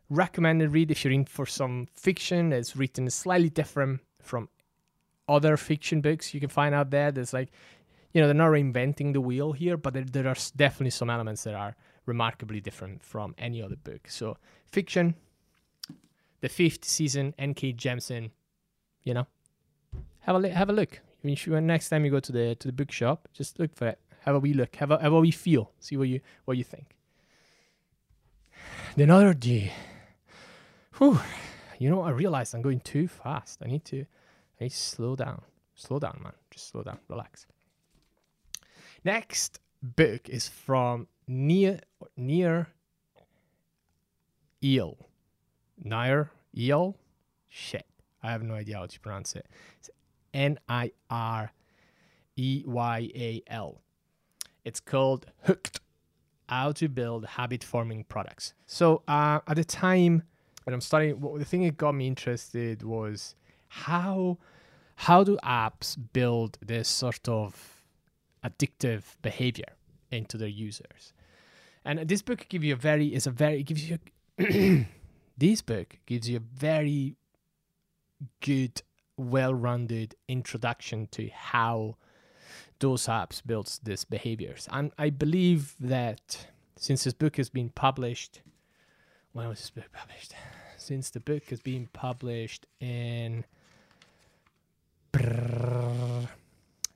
recommended 0.08 0.72
read 0.72 0.90
if 0.90 1.04
you're 1.04 1.12
in 1.12 1.24
for 1.24 1.46
some 1.46 1.88
fiction. 1.94 2.52
It's 2.52 2.76
written 2.76 3.08
slightly 3.10 3.50
different 3.50 4.00
from 4.22 4.48
other 5.30 5.56
fiction 5.56 6.00
books 6.00 6.34
you 6.34 6.40
can 6.40 6.48
find 6.48 6.74
out 6.74 6.90
there. 6.90 7.12
There's 7.12 7.32
like, 7.32 7.50
you 8.12 8.20
know, 8.20 8.26
they're 8.26 8.34
not 8.34 8.50
reinventing 8.50 9.12
the 9.12 9.20
wheel 9.20 9.52
here, 9.52 9.76
but 9.76 9.94
there, 9.94 10.04
there 10.04 10.28
are 10.28 10.36
definitely 10.56 10.90
some 10.90 11.10
elements 11.10 11.44
that 11.44 11.54
are 11.54 11.76
remarkably 12.06 12.60
different 12.60 13.02
from 13.02 13.34
any 13.38 13.62
other 13.62 13.76
book. 13.76 14.08
So, 14.08 14.36
fiction, 14.66 15.14
the 16.40 16.48
fifth 16.48 16.84
season, 16.84 17.34
N.K. 17.38 17.74
Jemisin, 17.74 18.30
you 19.04 19.14
know, 19.14 19.26
have 20.20 20.44
a 20.44 20.48
have 20.48 20.68
a 20.68 20.72
look. 20.72 21.00
When 21.22 21.36
you, 21.36 21.60
next 21.60 21.88
time 21.88 22.04
you 22.04 22.10
go 22.10 22.20
to 22.20 22.32
the 22.32 22.54
to 22.56 22.68
the 22.68 22.72
bookshop, 22.72 23.28
just 23.32 23.58
look 23.58 23.74
for 23.74 23.88
it. 23.88 23.98
Have 24.24 24.34
a 24.34 24.38
wee 24.38 24.54
look. 24.54 24.76
Have 24.76 24.90
a 24.90 24.98
have 25.00 25.12
a 25.12 25.20
wee 25.20 25.30
feel. 25.30 25.72
See 25.80 25.96
what 25.96 26.08
you 26.08 26.20
what 26.44 26.56
you 26.56 26.64
think. 26.64 26.96
Another 28.96 29.34
day. 29.34 29.72
Whew. 30.98 31.20
You 31.78 31.88
know, 31.88 32.02
I 32.02 32.10
realized 32.10 32.54
I'm 32.54 32.60
going 32.60 32.80
too 32.80 33.08
fast. 33.08 33.60
I 33.64 33.66
need 33.66 33.84
to 33.86 34.04
Hey, 34.60 34.68
slow 34.68 35.16
down. 35.16 35.40
Slow 35.74 35.98
down, 35.98 36.20
man. 36.22 36.34
Just 36.50 36.68
slow 36.68 36.82
down. 36.82 36.98
Relax. 37.08 37.46
Next 39.02 39.58
book 39.82 40.28
is 40.28 40.48
from 40.48 41.06
Near 41.26 41.80
Near 42.14 42.68
Eel. 44.62 44.98
Nir 45.82 46.30
Eel? 46.54 46.98
Shit. 47.48 47.86
I 48.22 48.32
have 48.32 48.42
no 48.42 48.52
idea 48.52 48.76
how 48.76 48.84
to 48.84 49.00
pronounce 49.00 49.34
it. 49.34 49.46
It's 49.78 49.88
N 50.34 50.58
I 50.68 50.92
R 51.08 51.52
E 52.36 52.62
Y 52.66 53.10
A 53.14 53.42
L. 53.46 53.80
It's 54.66 54.78
called 54.80 55.24
Hooked 55.44 55.80
How 56.50 56.72
to 56.72 56.86
Build 56.86 57.24
Habit 57.24 57.64
Forming 57.64 58.04
Products. 58.04 58.52
So, 58.66 59.04
uh, 59.08 59.40
at 59.48 59.56
the 59.56 59.64
time 59.64 60.22
when 60.64 60.74
I'm 60.74 60.82
studying, 60.82 61.18
the 61.38 61.46
thing 61.46 61.64
that 61.64 61.78
got 61.78 61.92
me 61.92 62.06
interested 62.06 62.82
was 62.82 63.34
how 63.68 64.36
how 65.00 65.24
do 65.24 65.38
apps 65.42 65.96
build 66.12 66.58
this 66.60 66.86
sort 66.86 67.26
of 67.26 67.82
addictive 68.44 69.02
behavior 69.22 69.72
into 70.10 70.36
their 70.36 70.48
users? 70.48 71.14
And 71.86 72.06
this 72.06 72.20
book 72.20 72.44
gives 72.50 72.66
you 72.66 72.74
a 72.74 72.76
very 72.76 73.14
is 73.14 73.26
a 73.26 73.30
very 73.30 73.62
gives 73.62 73.88
you 73.88 73.98
a 74.38 74.86
this 75.38 75.62
book 75.62 75.98
gives 76.04 76.28
you 76.28 76.36
a 76.36 76.40
very 76.40 77.16
good, 78.42 78.82
well-rounded 79.16 80.16
introduction 80.28 81.08
to 81.12 81.30
how 81.32 81.96
those 82.80 83.06
apps 83.06 83.40
build 83.44 83.78
these 83.82 84.04
behaviors. 84.04 84.68
And 84.70 84.92
I 84.98 85.08
believe 85.08 85.76
that 85.80 86.48
since 86.76 87.04
this 87.04 87.14
book 87.14 87.38
has 87.38 87.48
been 87.48 87.70
published, 87.70 88.42
when 89.32 89.48
was 89.48 89.60
this 89.60 89.70
book 89.70 89.90
published? 89.94 90.34
Since 90.76 91.08
the 91.08 91.20
book 91.20 91.44
has 91.44 91.60
been 91.60 91.88
published 91.94 92.66
in 92.80 93.46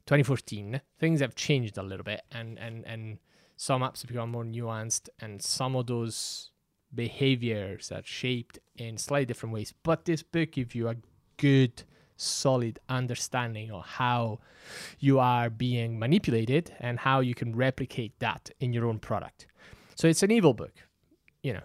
2014, 0.06 0.80
things 0.98 1.20
have 1.20 1.34
changed 1.34 1.78
a 1.78 1.82
little 1.82 2.04
bit, 2.04 2.22
and 2.30 2.58
and 2.58 2.84
and 2.86 3.18
some 3.56 3.82
apps 3.82 4.02
have 4.02 4.08
become 4.08 4.30
more 4.30 4.44
nuanced, 4.44 5.08
and 5.20 5.40
some 5.42 5.76
of 5.76 5.86
those 5.86 6.50
behaviors 6.94 7.90
are 7.90 8.02
shaped 8.04 8.58
in 8.76 8.98
slightly 8.98 9.26
different 9.26 9.54
ways. 9.54 9.74
But 9.82 10.04
this 10.04 10.22
book 10.22 10.52
gives 10.52 10.74
you 10.74 10.88
a 10.88 10.96
good, 11.36 11.82
solid 12.16 12.78
understanding 12.88 13.70
of 13.70 13.84
how 13.84 14.40
you 14.98 15.18
are 15.18 15.50
being 15.50 15.98
manipulated 15.98 16.72
and 16.80 16.98
how 17.00 17.20
you 17.20 17.34
can 17.34 17.54
replicate 17.56 18.18
that 18.20 18.50
in 18.60 18.72
your 18.72 18.86
own 18.86 18.98
product. 18.98 19.46
So 19.96 20.08
it's 20.08 20.22
an 20.22 20.30
evil 20.30 20.54
book, 20.54 20.72
you 21.42 21.52
know. 21.54 21.62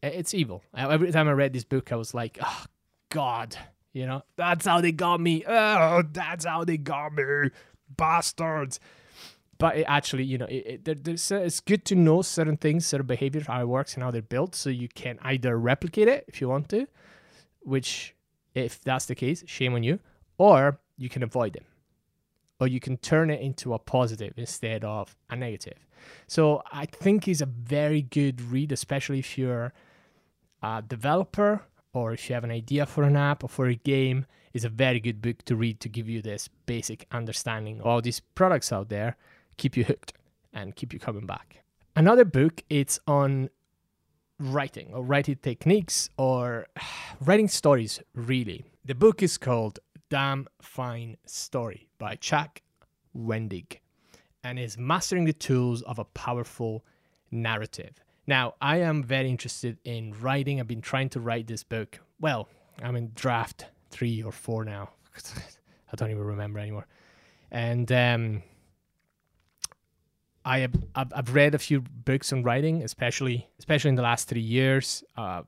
It's 0.00 0.32
evil. 0.32 0.62
Every 0.76 1.10
time 1.10 1.26
I 1.26 1.32
read 1.32 1.52
this 1.52 1.64
book, 1.64 1.90
I 1.90 1.96
was 1.96 2.14
like, 2.14 2.38
oh 2.40 2.64
God, 3.10 3.56
you 3.92 4.06
know, 4.06 4.22
that's 4.36 4.66
how 4.66 4.80
they 4.80 4.92
got 4.92 5.20
me. 5.20 5.44
Oh, 5.46 6.02
that's 6.12 6.44
how 6.44 6.64
they 6.64 6.76
got 6.78 7.12
me, 7.14 7.50
bastards. 7.96 8.80
But 9.58 9.78
it 9.78 9.84
actually, 9.88 10.24
you 10.24 10.38
know, 10.38 10.46
it, 10.46 10.86
it, 10.86 11.08
it's 11.08 11.60
good 11.60 11.84
to 11.86 11.94
know 11.96 12.22
certain 12.22 12.56
things, 12.56 12.86
certain 12.86 13.06
behaviors, 13.06 13.46
how 13.46 13.60
it 13.60 13.66
works, 13.68 13.94
and 13.94 14.02
how 14.02 14.10
they're 14.12 14.22
built, 14.22 14.54
so 14.54 14.70
you 14.70 14.88
can 14.88 15.18
either 15.22 15.58
replicate 15.58 16.08
it 16.08 16.24
if 16.28 16.40
you 16.40 16.48
want 16.48 16.68
to, 16.68 16.86
which, 17.62 18.14
if 18.54 18.80
that's 18.82 19.06
the 19.06 19.16
case, 19.16 19.42
shame 19.46 19.74
on 19.74 19.82
you, 19.82 19.98
or 20.38 20.78
you 20.96 21.08
can 21.08 21.22
avoid 21.24 21.54
them. 21.54 21.64
or 22.60 22.66
you 22.66 22.80
can 22.80 22.96
turn 22.96 23.30
it 23.30 23.40
into 23.40 23.72
a 23.74 23.78
positive 23.78 24.32
instead 24.36 24.84
of 24.84 25.16
a 25.30 25.36
negative. 25.36 25.78
So 26.26 26.62
I 26.72 26.86
think 26.86 27.28
it's 27.28 27.40
a 27.40 27.46
very 27.46 28.02
good 28.02 28.40
read, 28.40 28.72
especially 28.72 29.20
if 29.20 29.38
you're 29.38 29.72
a 30.62 30.82
developer 30.86 31.62
or 31.92 32.12
if 32.12 32.28
you 32.28 32.34
have 32.34 32.44
an 32.44 32.50
idea 32.50 32.86
for 32.86 33.02
an 33.04 33.16
app 33.16 33.44
or 33.44 33.48
for 33.48 33.66
a 33.66 33.74
game. 33.74 34.26
It's 34.54 34.64
a 34.64 34.68
very 34.68 35.00
good 35.00 35.20
book 35.20 35.44
to 35.44 35.56
read 35.56 35.80
to 35.80 35.88
give 35.88 36.08
you 36.08 36.22
this 36.22 36.48
basic 36.66 37.06
understanding 37.12 37.80
of 37.80 37.86
all 37.86 38.00
these 38.00 38.20
products 38.20 38.72
out 38.72 38.88
there, 38.88 39.16
keep 39.56 39.76
you 39.76 39.84
hooked 39.84 40.12
and 40.52 40.74
keep 40.74 40.92
you 40.92 40.98
coming 40.98 41.26
back. 41.26 41.62
Another 41.94 42.24
book, 42.24 42.62
it's 42.70 42.98
on 43.06 43.50
writing 44.38 44.90
or 44.92 45.02
writing 45.02 45.36
techniques 45.42 46.08
or 46.16 46.66
writing 47.20 47.48
stories, 47.48 48.00
really. 48.14 48.64
The 48.84 48.94
book 48.94 49.22
is 49.22 49.36
called 49.36 49.80
Damn 50.08 50.46
Fine 50.62 51.16
Story 51.26 51.88
by 51.98 52.16
Chuck 52.16 52.62
Wendig 53.16 53.78
and 54.42 54.58
is 54.58 54.78
Mastering 54.78 55.24
the 55.24 55.32
Tools 55.32 55.82
of 55.82 55.98
a 55.98 56.04
Powerful 56.04 56.84
Narrative. 57.30 58.00
Now, 58.28 58.56
I 58.60 58.80
am 58.80 59.02
very 59.02 59.30
interested 59.30 59.78
in 59.86 60.14
writing. 60.20 60.60
I've 60.60 60.68
been 60.68 60.82
trying 60.82 61.08
to 61.10 61.20
write 61.20 61.46
this 61.46 61.64
book. 61.64 61.98
Well, 62.20 62.46
I'm 62.82 62.94
in 62.94 63.12
draft 63.14 63.64
three 63.90 64.22
or 64.22 64.32
four 64.32 64.66
now. 64.66 64.90
I 65.90 65.96
don't 65.96 66.10
even 66.10 66.22
remember 66.22 66.58
anymore. 66.58 66.86
And 67.50 67.90
um, 67.90 68.42
I 70.44 70.58
have 70.58 70.74
I've, 70.94 71.34
read 71.34 71.54
a 71.54 71.58
few 71.58 71.80
books 71.80 72.30
on 72.30 72.42
writing, 72.42 72.82
especially 72.82 73.48
especially 73.58 73.88
in 73.88 73.94
the 73.94 74.02
last 74.02 74.28
three 74.28 74.42
years. 74.42 75.02
Uh, 75.16 75.44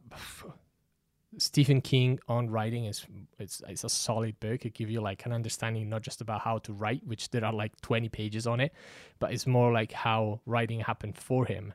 Stephen 1.36 1.82
King 1.82 2.18
on 2.28 2.48
writing 2.48 2.86
is 2.86 3.04
it's 3.38 3.60
it's 3.68 3.84
a 3.84 3.90
solid 3.90 4.40
book. 4.40 4.64
It 4.64 4.72
gives 4.72 4.90
you 4.90 5.02
like 5.02 5.26
an 5.26 5.34
understanding 5.34 5.90
not 5.90 6.00
just 6.00 6.22
about 6.22 6.40
how 6.40 6.56
to 6.60 6.72
write, 6.72 7.06
which 7.06 7.28
there 7.28 7.44
are 7.44 7.52
like 7.52 7.78
twenty 7.82 8.08
pages 8.08 8.46
on 8.46 8.58
it, 8.58 8.72
but 9.18 9.34
it's 9.34 9.46
more 9.46 9.70
like 9.70 9.92
how 9.92 10.40
writing 10.46 10.80
happened 10.80 11.18
for 11.18 11.44
him, 11.44 11.74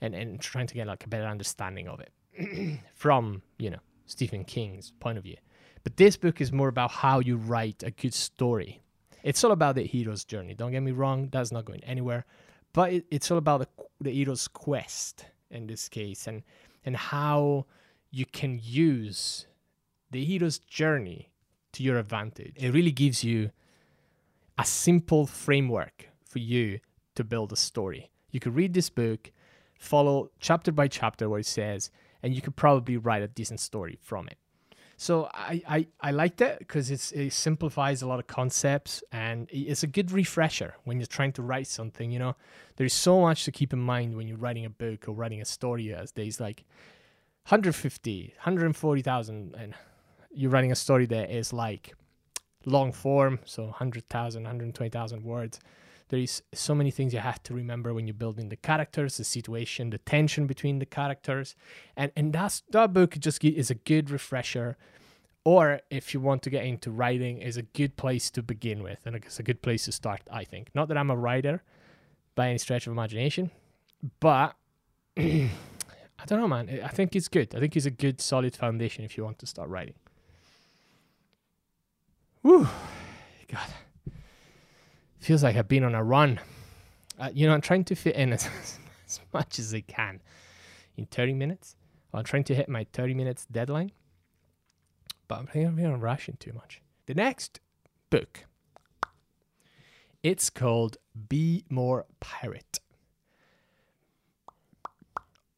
and 0.00 0.14
and 0.14 0.40
trying 0.40 0.66
to 0.66 0.74
get 0.74 0.86
like 0.86 1.04
a 1.04 1.08
better 1.08 1.26
understanding 1.26 1.88
of 1.88 2.00
it 2.00 2.80
from 2.94 3.42
you 3.58 3.70
know 3.70 3.78
Stephen 4.06 4.44
King's 4.44 4.92
point 5.00 5.18
of 5.18 5.24
view. 5.24 5.36
But 5.82 5.96
this 5.96 6.16
book 6.16 6.40
is 6.40 6.52
more 6.52 6.68
about 6.68 6.90
how 6.90 7.20
you 7.20 7.36
write 7.36 7.82
a 7.82 7.90
good 7.90 8.14
story. 8.14 8.80
It's 9.22 9.44
all 9.44 9.52
about 9.52 9.74
the 9.74 9.82
hero's 9.82 10.24
journey. 10.24 10.54
Don't 10.54 10.72
get 10.72 10.82
me 10.82 10.92
wrong, 10.92 11.28
that's 11.30 11.52
not 11.52 11.64
going 11.64 11.82
anywhere, 11.84 12.24
but 12.72 12.92
it, 12.92 13.06
it's 13.10 13.30
all 13.30 13.38
about 13.38 13.60
the 13.60 13.68
the 14.00 14.10
hero's 14.10 14.48
quest 14.48 15.26
in 15.50 15.66
this 15.66 15.88
case, 15.88 16.26
and 16.26 16.42
and 16.84 16.96
how 16.96 17.66
you 18.10 18.26
can 18.26 18.60
use 18.62 19.46
the 20.10 20.24
hero's 20.24 20.58
journey 20.58 21.30
to 21.72 21.82
your 21.82 21.98
advantage. 21.98 22.54
It 22.56 22.72
really 22.72 22.92
gives 22.92 23.24
you 23.24 23.50
a 24.56 24.64
simple 24.64 25.26
framework 25.26 26.08
for 26.24 26.38
you 26.38 26.78
to 27.16 27.24
build 27.24 27.52
a 27.52 27.56
story. 27.56 28.10
You 28.30 28.40
could 28.40 28.54
read 28.54 28.74
this 28.74 28.90
book, 28.90 29.30
follow 29.84 30.30
chapter 30.40 30.72
by 30.72 30.88
chapter 30.88 31.28
what 31.28 31.40
it 31.40 31.46
says, 31.46 31.90
and 32.22 32.34
you 32.34 32.40
could 32.40 32.56
probably 32.56 32.96
write 32.96 33.22
a 33.22 33.28
decent 33.28 33.60
story 33.60 33.98
from 34.02 34.26
it. 34.28 34.38
So 34.96 35.28
I, 35.34 35.62
I, 35.68 35.86
I 36.00 36.10
liked 36.12 36.40
it 36.40 36.60
because 36.60 36.90
it 36.90 37.32
simplifies 37.32 38.00
a 38.00 38.06
lot 38.06 38.20
of 38.20 38.28
concepts 38.28 39.02
and 39.10 39.48
it's 39.50 39.82
a 39.82 39.88
good 39.88 40.12
refresher 40.12 40.76
when 40.84 40.98
you're 40.98 41.06
trying 41.06 41.32
to 41.32 41.42
write 41.42 41.66
something. 41.66 42.12
You 42.12 42.20
know, 42.20 42.36
there's 42.76 42.94
so 42.94 43.20
much 43.20 43.44
to 43.44 43.52
keep 43.52 43.72
in 43.72 43.80
mind 43.80 44.16
when 44.16 44.28
you're 44.28 44.38
writing 44.38 44.64
a 44.64 44.70
book 44.70 45.08
or 45.08 45.12
writing 45.12 45.42
a 45.42 45.44
story 45.44 45.92
as 45.92 46.12
days 46.12 46.38
like 46.38 46.64
150, 47.48 48.32
140,000, 48.36 49.54
and 49.58 49.74
you're 50.32 50.50
writing 50.50 50.72
a 50.72 50.76
story 50.76 51.06
that 51.06 51.30
is 51.30 51.52
like 51.52 51.94
long 52.64 52.92
form, 52.92 53.40
so 53.44 53.64
100,000, 53.64 54.42
120,000 54.42 55.24
words. 55.24 55.60
There 56.08 56.18
is 56.18 56.42
so 56.52 56.74
many 56.74 56.90
things 56.90 57.14
you 57.14 57.20
have 57.20 57.42
to 57.44 57.54
remember 57.54 57.94
when 57.94 58.06
you're 58.06 58.14
building 58.14 58.48
the 58.48 58.56
characters, 58.56 59.16
the 59.16 59.24
situation, 59.24 59.90
the 59.90 59.98
tension 59.98 60.46
between 60.46 60.78
the 60.78 60.86
characters, 60.86 61.54
and 61.96 62.12
and 62.16 62.32
that's 62.32 62.62
that 62.70 62.92
book 62.92 63.18
just 63.18 63.42
is 63.44 63.70
a 63.70 63.74
good 63.74 64.10
refresher. 64.10 64.76
Or 65.46 65.80
if 65.90 66.14
you 66.14 66.20
want 66.20 66.42
to 66.44 66.50
get 66.50 66.64
into 66.64 66.90
writing, 66.90 67.38
is 67.38 67.58
a 67.58 67.62
good 67.62 67.96
place 67.96 68.30
to 68.30 68.42
begin 68.42 68.82
with, 68.82 69.00
and 69.04 69.16
it's 69.16 69.38
a 69.38 69.42
good 69.42 69.60
place 69.60 69.84
to 69.84 69.92
start. 69.92 70.22
I 70.30 70.44
think. 70.44 70.70
Not 70.74 70.88
that 70.88 70.96
I'm 70.96 71.10
a 71.10 71.16
writer 71.16 71.62
by 72.34 72.48
any 72.48 72.58
stretch 72.58 72.86
of 72.86 72.92
imagination, 72.92 73.50
but 74.20 74.56
I 75.16 76.26
don't 76.26 76.40
know, 76.40 76.48
man. 76.48 76.80
I 76.82 76.88
think 76.88 77.14
it's 77.14 77.28
good. 77.28 77.54
I 77.54 77.60
think 77.60 77.76
it's 77.76 77.86
a 77.86 77.90
good, 77.90 78.20
solid 78.20 78.56
foundation 78.56 79.04
if 79.04 79.16
you 79.16 79.24
want 79.24 79.38
to 79.40 79.46
start 79.46 79.68
writing. 79.68 79.94
Woo, 82.42 82.68
God, 83.48 83.68
feels 85.24 85.42
like 85.42 85.56
I've 85.56 85.68
been 85.68 85.84
on 85.84 85.94
a 85.94 86.04
run. 86.04 86.38
Uh, 87.18 87.30
you 87.32 87.46
know, 87.46 87.54
I'm 87.54 87.60
trying 87.60 87.84
to 87.84 87.94
fit 87.94 88.14
in 88.16 88.32
as, 88.34 88.48
as 89.06 89.20
much 89.32 89.58
as 89.58 89.74
I 89.74 89.80
can 89.80 90.20
in 90.96 91.06
30 91.06 91.34
minutes. 91.34 91.76
I'm 92.12 92.24
trying 92.24 92.44
to 92.44 92.54
hit 92.54 92.68
my 92.68 92.86
30 92.92 93.14
minutes 93.14 93.46
deadline, 93.50 93.90
but 95.26 95.40
I'm 95.40 95.46
thinking 95.46 95.84
I'm 95.84 96.00
rushing 96.00 96.36
too 96.38 96.52
much. 96.52 96.80
The 97.06 97.14
next 97.14 97.58
book, 98.08 98.44
it's 100.22 100.48
called 100.48 100.96
Be 101.28 101.64
More 101.68 102.06
Pirate 102.20 102.78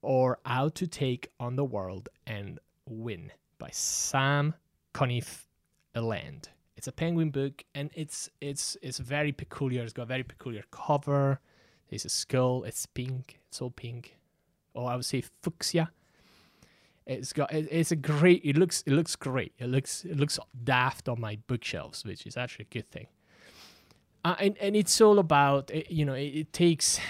or 0.00 0.38
How 0.46 0.70
to 0.70 0.86
Take 0.86 1.28
on 1.38 1.56
the 1.56 1.64
World 1.64 2.08
and 2.26 2.58
Win 2.88 3.32
by 3.58 3.68
Sam 3.72 4.54
Conniff 4.94 5.46
Allende. 5.94 6.48
It's 6.86 6.92
a 6.92 6.92
penguin 6.92 7.30
book 7.30 7.64
and 7.74 7.90
it's 7.94 8.30
it's 8.40 8.76
it's 8.80 8.98
very 8.98 9.32
peculiar. 9.32 9.82
It's 9.82 9.92
got 9.92 10.04
a 10.04 10.06
very 10.06 10.22
peculiar 10.22 10.62
cover. 10.70 11.40
There's 11.90 12.04
a 12.04 12.08
skull. 12.08 12.62
It's 12.62 12.86
pink. 12.86 13.40
It's 13.48 13.60
all 13.60 13.72
pink. 13.72 14.16
Or 14.72 14.88
I 14.88 14.94
would 14.94 15.04
say 15.04 15.24
fuchsia. 15.42 15.90
It's 17.04 17.32
got 17.32 17.52
it, 17.52 17.66
it's 17.72 17.90
a 17.90 17.96
great. 17.96 18.40
It 18.44 18.56
looks 18.56 18.84
it 18.86 18.92
looks 18.92 19.16
great. 19.16 19.52
It 19.58 19.66
looks 19.66 20.04
it 20.04 20.16
looks 20.16 20.38
daft 20.62 21.08
on 21.08 21.20
my 21.20 21.38
bookshelves, 21.48 22.04
which 22.04 22.24
is 22.24 22.36
actually 22.36 22.66
a 22.70 22.74
good 22.74 22.88
thing. 22.88 23.08
Uh, 24.24 24.36
and 24.38 24.56
and 24.58 24.76
it's 24.76 25.00
all 25.00 25.18
about 25.18 25.72
you 25.90 26.04
know 26.04 26.14
it, 26.14 26.32
it 26.36 26.52
takes 26.52 27.00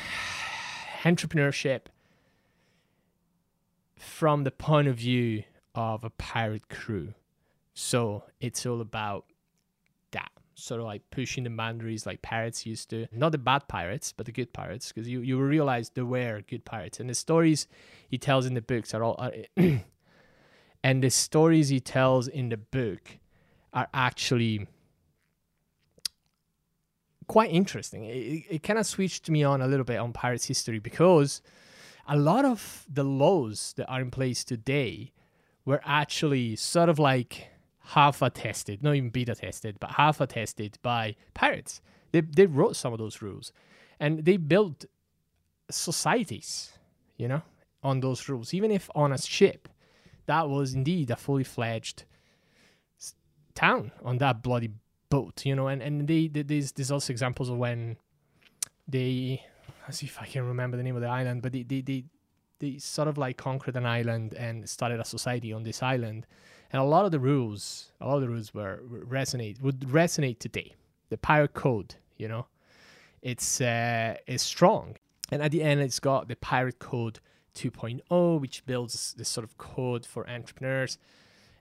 entrepreneurship 1.03 1.89
from 3.99 4.45
the 4.45 4.51
point 4.51 4.89
of 4.89 4.97
view 4.97 5.43
of 5.75 6.03
a 6.03 6.09
pirate 6.09 6.71
crew. 6.71 7.13
So 7.75 8.25
it's 8.41 8.65
all 8.65 8.81
about. 8.81 9.27
Sort 10.59 10.81
of 10.81 10.87
like 10.87 11.03
pushing 11.11 11.45
the 11.45 11.51
boundaries 11.51 12.07
like 12.07 12.23
pirates 12.23 12.65
used 12.65 12.89
to. 12.91 13.07
Not 13.13 13.33
the 13.33 13.39
bad 13.39 13.69
pirates, 13.69 14.13
but 14.13 14.25
the 14.25 14.33
good 14.33 14.55
pirates, 14.55 14.91
because 14.91 15.07
you, 15.07 15.21
you 15.21 15.39
realize 15.39 15.91
there 15.91 16.07
were 16.07 16.41
good 16.49 16.65
pirates. 16.65 16.99
And 16.99 17.11
the 17.11 17.15
stories 17.15 17.69
he 18.09 18.17
tells 18.17 18.47
in 18.47 18.55
the 18.55 18.63
books 18.63 18.95
are 18.95 19.05
all. 19.05 19.17
Uh, 19.19 19.31
and 20.83 21.05
the 21.05 21.11
stories 21.11 21.69
he 21.69 21.79
tells 21.79 22.27
in 22.27 22.49
the 22.49 22.57
book 22.57 23.19
are 23.75 23.89
actually 23.93 24.67
quite 27.27 27.51
interesting. 27.51 28.05
It, 28.05 28.45
it 28.49 28.63
kind 28.63 28.79
of 28.79 28.87
switched 28.87 29.29
me 29.29 29.45
on 29.45 29.61
a 29.61 29.67
little 29.67 29.85
bit 29.85 29.99
on 29.99 30.13
pirates 30.13 30.47
history 30.47 30.79
because 30.79 31.43
a 32.09 32.17
lot 32.17 32.45
of 32.45 32.87
the 32.89 33.05
laws 33.05 33.75
that 33.77 33.87
are 33.89 34.01
in 34.01 34.11
place 34.11 34.45
today 34.45 35.13
were 35.65 35.81
actually 35.85 36.57
sort 36.57 36.89
of 36.89 36.99
like 36.99 37.51
alpha 37.95 38.31
tested, 38.31 38.83
not 38.83 38.95
even 38.95 39.11
beta 39.11 39.35
tested, 39.35 39.77
but 39.81 39.99
alpha 39.99 40.27
tested 40.27 40.79
by 40.83 41.15
pirates. 41.35 41.81
They, 42.13 42.21
they 42.21 42.47
wrote 42.47 42.77
some 42.77 42.93
of 42.93 42.99
those 42.99 43.23
rules 43.23 43.53
and 44.01 44.25
they 44.25 44.37
built 44.37 44.85
societies, 45.71 46.73
you 47.17 47.29
know, 47.29 47.43
on 47.83 48.01
those 48.01 48.29
rules. 48.29 48.55
Even 48.55 48.71
if 48.71 48.91
on 48.95 49.13
a 49.13 49.19
ship, 49.19 49.69
that 50.27 50.49
was 50.49 50.75
indeed 50.75 51.11
a 51.11 51.17
fully 51.17 51.45
fledged 51.45 52.05
town 53.55 53.93
on 54.05 54.19
that 54.19 54.43
bloody 54.43 54.71
boat, 55.09 55.47
you 55.47 55.55
know, 55.55 55.69
and, 55.69 55.83
and 55.83 56.09
they, 56.09 56.29
they 56.29 56.43
there's, 56.43 56.73
there's 56.73 56.91
also 56.91 57.13
examples 57.13 57.49
of 57.49 57.57
when 57.57 57.97
they 58.89 59.43
let's 59.87 59.99
see 59.99 60.07
if 60.07 60.21
I 60.21 60.27
can 60.27 60.47
remember 60.47 60.77
the 60.77 60.83
name 60.83 60.97
of 60.97 61.03
the 61.03 61.09
island, 61.09 61.43
but 61.43 61.53
they, 61.53 61.63
they, 61.63 61.81
they, 61.81 62.05
they 62.59 62.79
sort 62.79 63.09
of 63.09 63.19
like 63.19 63.37
conquered 63.37 63.77
an 63.77 63.87
island 63.87 64.35
and 64.35 64.69
started 64.69 65.01
a 65.01 65.05
society 65.05 65.53
on 65.53 65.63
this 65.63 65.83
island. 65.83 66.27
And 66.73 66.83
a 66.83 66.85
lot 66.85 67.05
of 67.05 67.13
the 67.13 67.21
rules, 67.21 67.93
a 68.01 68.07
lot 68.07 68.17
of 68.17 68.23
the 68.23 68.29
rules 68.29 68.53
were, 68.53 68.81
resonate 68.89 69.61
would 69.61 69.81
resonate 69.81 70.39
today. 70.39 70.75
The 71.09 71.17
pirate 71.17 71.55
code, 71.55 71.95
you 72.17 72.29
know, 72.29 72.47
it's 73.23 73.61
uh, 73.61 74.17
is 74.27 74.43
strong. 74.43 74.97
And 75.31 75.43
at 75.43 75.51
the 75.51 75.63
end, 75.63 75.81
it's 75.81 76.01
got 76.01 76.29
the 76.29 76.37
pirate 76.37 76.79
code 76.79 77.21
2.0, 77.55 78.41
which 78.41 78.65
builds 78.67 79.15
this 79.17 79.29
sort 79.29 79.45
of 79.45 79.59
code 79.59 80.07
for 80.07 80.29
entrepreneurs 80.29 80.99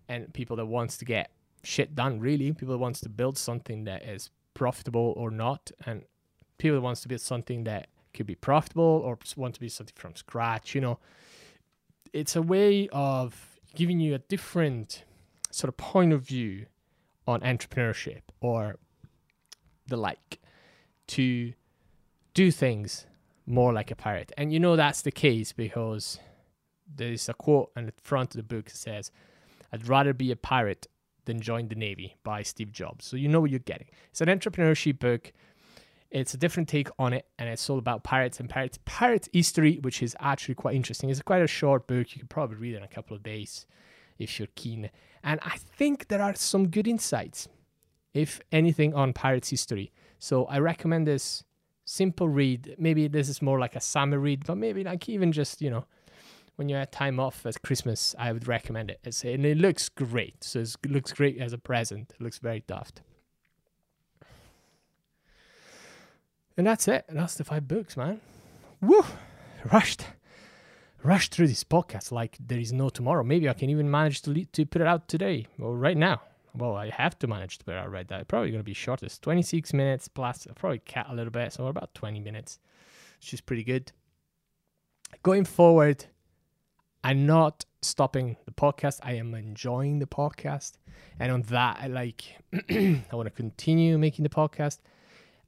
and 0.07 0.31
people 0.33 0.55
that 0.57 0.65
wants 0.65 0.97
to 0.97 1.05
get 1.05 1.31
shit 1.63 1.95
done. 1.95 2.19
Really, 2.19 2.51
people 2.51 2.73
that 2.73 2.79
wants 2.79 2.99
to 3.01 3.09
build 3.09 3.37
something 3.37 3.85
that 3.85 4.03
is 4.03 4.29
profitable 4.53 5.13
or 5.17 5.31
not, 5.31 5.71
and 5.85 6.03
people 6.57 6.77
that 6.77 6.81
wants 6.81 7.01
to 7.01 7.07
build 7.07 7.21
something 7.21 7.63
that 7.63 7.87
could 8.13 8.25
be 8.25 8.35
profitable 8.35 9.01
or 9.03 9.17
want 9.35 9.53
to 9.55 9.59
be 9.59 9.69
something 9.69 9.95
from 9.95 10.15
scratch. 10.15 10.75
You 10.75 10.81
know, 10.81 10.99
it's 12.13 12.35
a 12.35 12.41
way 12.41 12.87
of 12.89 13.54
giving 13.75 13.99
you 13.99 14.15
a 14.15 14.19
different 14.19 15.03
sort 15.51 15.69
of 15.69 15.77
point 15.77 16.13
of 16.13 16.21
view 16.21 16.65
on 17.27 17.41
entrepreneurship 17.41 18.21
or 18.41 18.77
the 19.87 19.97
like 19.97 20.39
to 21.07 21.53
do 22.33 22.51
things 22.51 23.05
more 23.45 23.73
like 23.73 23.91
a 23.91 23.95
pirate. 23.95 24.31
And 24.37 24.51
you 24.51 24.59
know 24.59 24.75
that's 24.75 25.01
the 25.01 25.11
case 25.11 25.51
because 25.51 26.19
there's 26.93 27.29
a 27.29 27.33
quote 27.33 27.71
on 27.75 27.87
the 27.87 27.93
front 28.01 28.35
of 28.35 28.37
the 28.37 28.55
book 28.55 28.65
that 28.65 28.77
says, 28.77 29.11
I'd 29.71 29.87
rather 29.87 30.13
be 30.13 30.31
a 30.31 30.35
pirate 30.35 30.87
than 31.25 31.41
join 31.41 31.67
the 31.67 31.75
Navy 31.75 32.15
by 32.23 32.43
Steve 32.43 32.71
Jobs. 32.71 33.05
So 33.05 33.17
you 33.17 33.27
know 33.27 33.41
what 33.41 33.49
you're 33.49 33.59
getting. 33.59 33.87
It's 34.09 34.21
an 34.21 34.27
entrepreneurship 34.27 34.99
book. 34.99 35.33
It's 36.15 36.33
a 36.33 36.37
different 36.37 36.69
take 36.69 36.87
on 36.97 37.11
it, 37.11 37.25
and 37.37 37.49
it's 37.49 37.69
all 37.69 37.77
about 37.77 38.05
pirates 38.05 38.39
and 38.39 38.49
pirates, 38.49 38.79
pirate 38.85 39.27
history, 39.33 39.79
which 39.81 40.01
is 40.01 40.15
actually 40.21 40.55
quite 40.55 40.73
interesting. 40.73 41.09
It's 41.09 41.21
quite 41.21 41.41
a 41.41 41.47
short 41.47 41.87
book. 41.87 42.15
You 42.15 42.19
can 42.19 42.29
probably 42.29 42.55
read 42.55 42.73
it 42.73 42.77
in 42.77 42.83
a 42.83 42.87
couple 42.87 43.17
of 43.17 43.21
days 43.21 43.65
if 44.17 44.39
you're 44.39 44.47
keen. 44.55 44.89
And 45.25 45.41
I 45.43 45.57
think 45.57 46.07
there 46.07 46.21
are 46.21 46.33
some 46.33 46.69
good 46.69 46.87
insights, 46.87 47.49
if 48.13 48.39
anything, 48.53 48.93
on 48.93 49.11
pirates 49.11 49.49
history. 49.49 49.91
So 50.17 50.45
I 50.45 50.59
recommend 50.59 51.05
this 51.05 51.43
simple 51.83 52.29
read. 52.29 52.75
Maybe 52.77 53.09
this 53.09 53.27
is 53.27 53.41
more 53.41 53.59
like 53.59 53.75
a 53.75 53.81
summer 53.81 54.17
read, 54.17 54.45
but 54.45 54.55
maybe 54.55 54.85
like 54.85 55.09
even 55.09 55.33
just, 55.33 55.61
you 55.61 55.69
know, 55.69 55.83
when 56.55 56.69
you 56.69 56.77
have 56.77 56.91
time 56.91 57.19
off 57.19 57.45
at 57.45 57.61
Christmas, 57.61 58.15
I 58.17 58.31
would 58.31 58.47
recommend 58.47 58.89
it. 58.89 59.01
It's, 59.03 59.25
and 59.25 59.45
it 59.45 59.57
looks 59.57 59.89
great. 59.89 60.45
So 60.45 60.59
it 60.59 60.77
looks 60.87 61.11
great 61.11 61.41
as 61.41 61.51
a 61.51 61.57
present. 61.57 62.13
It 62.17 62.23
looks 62.23 62.39
very 62.39 62.63
daft. 62.65 63.01
And 66.57 66.65
that's 66.65 66.87
it. 66.87 67.05
That's 67.09 67.35
the 67.35 67.43
five 67.43 67.67
books, 67.67 67.97
man. 67.97 68.21
Woo! 68.81 69.03
Rushed. 69.71 70.05
Rushed 71.03 71.33
through 71.33 71.47
this 71.47 71.63
podcast 71.63 72.11
like 72.11 72.37
there 72.39 72.59
is 72.59 72.71
no 72.71 72.89
tomorrow. 72.89 73.23
Maybe 73.23 73.49
I 73.49 73.53
can 73.53 73.69
even 73.69 73.91
manage 73.91 74.21
to 74.23 74.31
lead, 74.31 74.53
to 74.53 74.65
put 74.65 74.81
it 74.81 74.87
out 74.87 75.07
today 75.07 75.47
or 75.59 75.75
right 75.77 75.97
now. 75.97 76.21
Well, 76.57 76.75
I 76.75 76.89
have 76.89 77.19
to 77.19 77.27
manage 77.27 77.57
to 77.57 77.65
put 77.65 77.73
it 77.73 77.77
out 77.77 77.91
right 77.91 78.09
now. 78.09 78.17
It's 78.17 78.27
probably 78.27 78.49
going 78.49 78.61
to 78.61 78.65
be 78.65 78.73
shortest. 78.73 79.21
26 79.21 79.73
minutes 79.73 80.07
plus. 80.07 80.47
I'll 80.47 80.55
probably 80.55 80.79
cut 80.79 81.07
a 81.09 81.13
little 81.13 81.31
bit. 81.31 81.51
So 81.53 81.67
about 81.67 81.93
20 81.93 82.19
minutes, 82.21 82.59
which 83.19 83.33
is 83.33 83.41
pretty 83.41 83.63
good. 83.63 83.91
Going 85.21 85.43
forward, 85.43 86.05
I'm 87.03 87.25
not 87.25 87.65
stopping 87.81 88.37
the 88.45 88.51
podcast. 88.51 88.99
I 89.03 89.13
am 89.13 89.33
enjoying 89.35 89.99
the 89.99 90.07
podcast. 90.07 90.73
And 91.19 91.31
on 91.31 91.41
that, 91.43 91.77
I 91.81 91.87
like, 91.87 92.23
I 92.69 93.03
want 93.11 93.27
to 93.27 93.31
continue 93.31 93.97
making 93.97 94.23
the 94.23 94.29
podcast. 94.29 94.79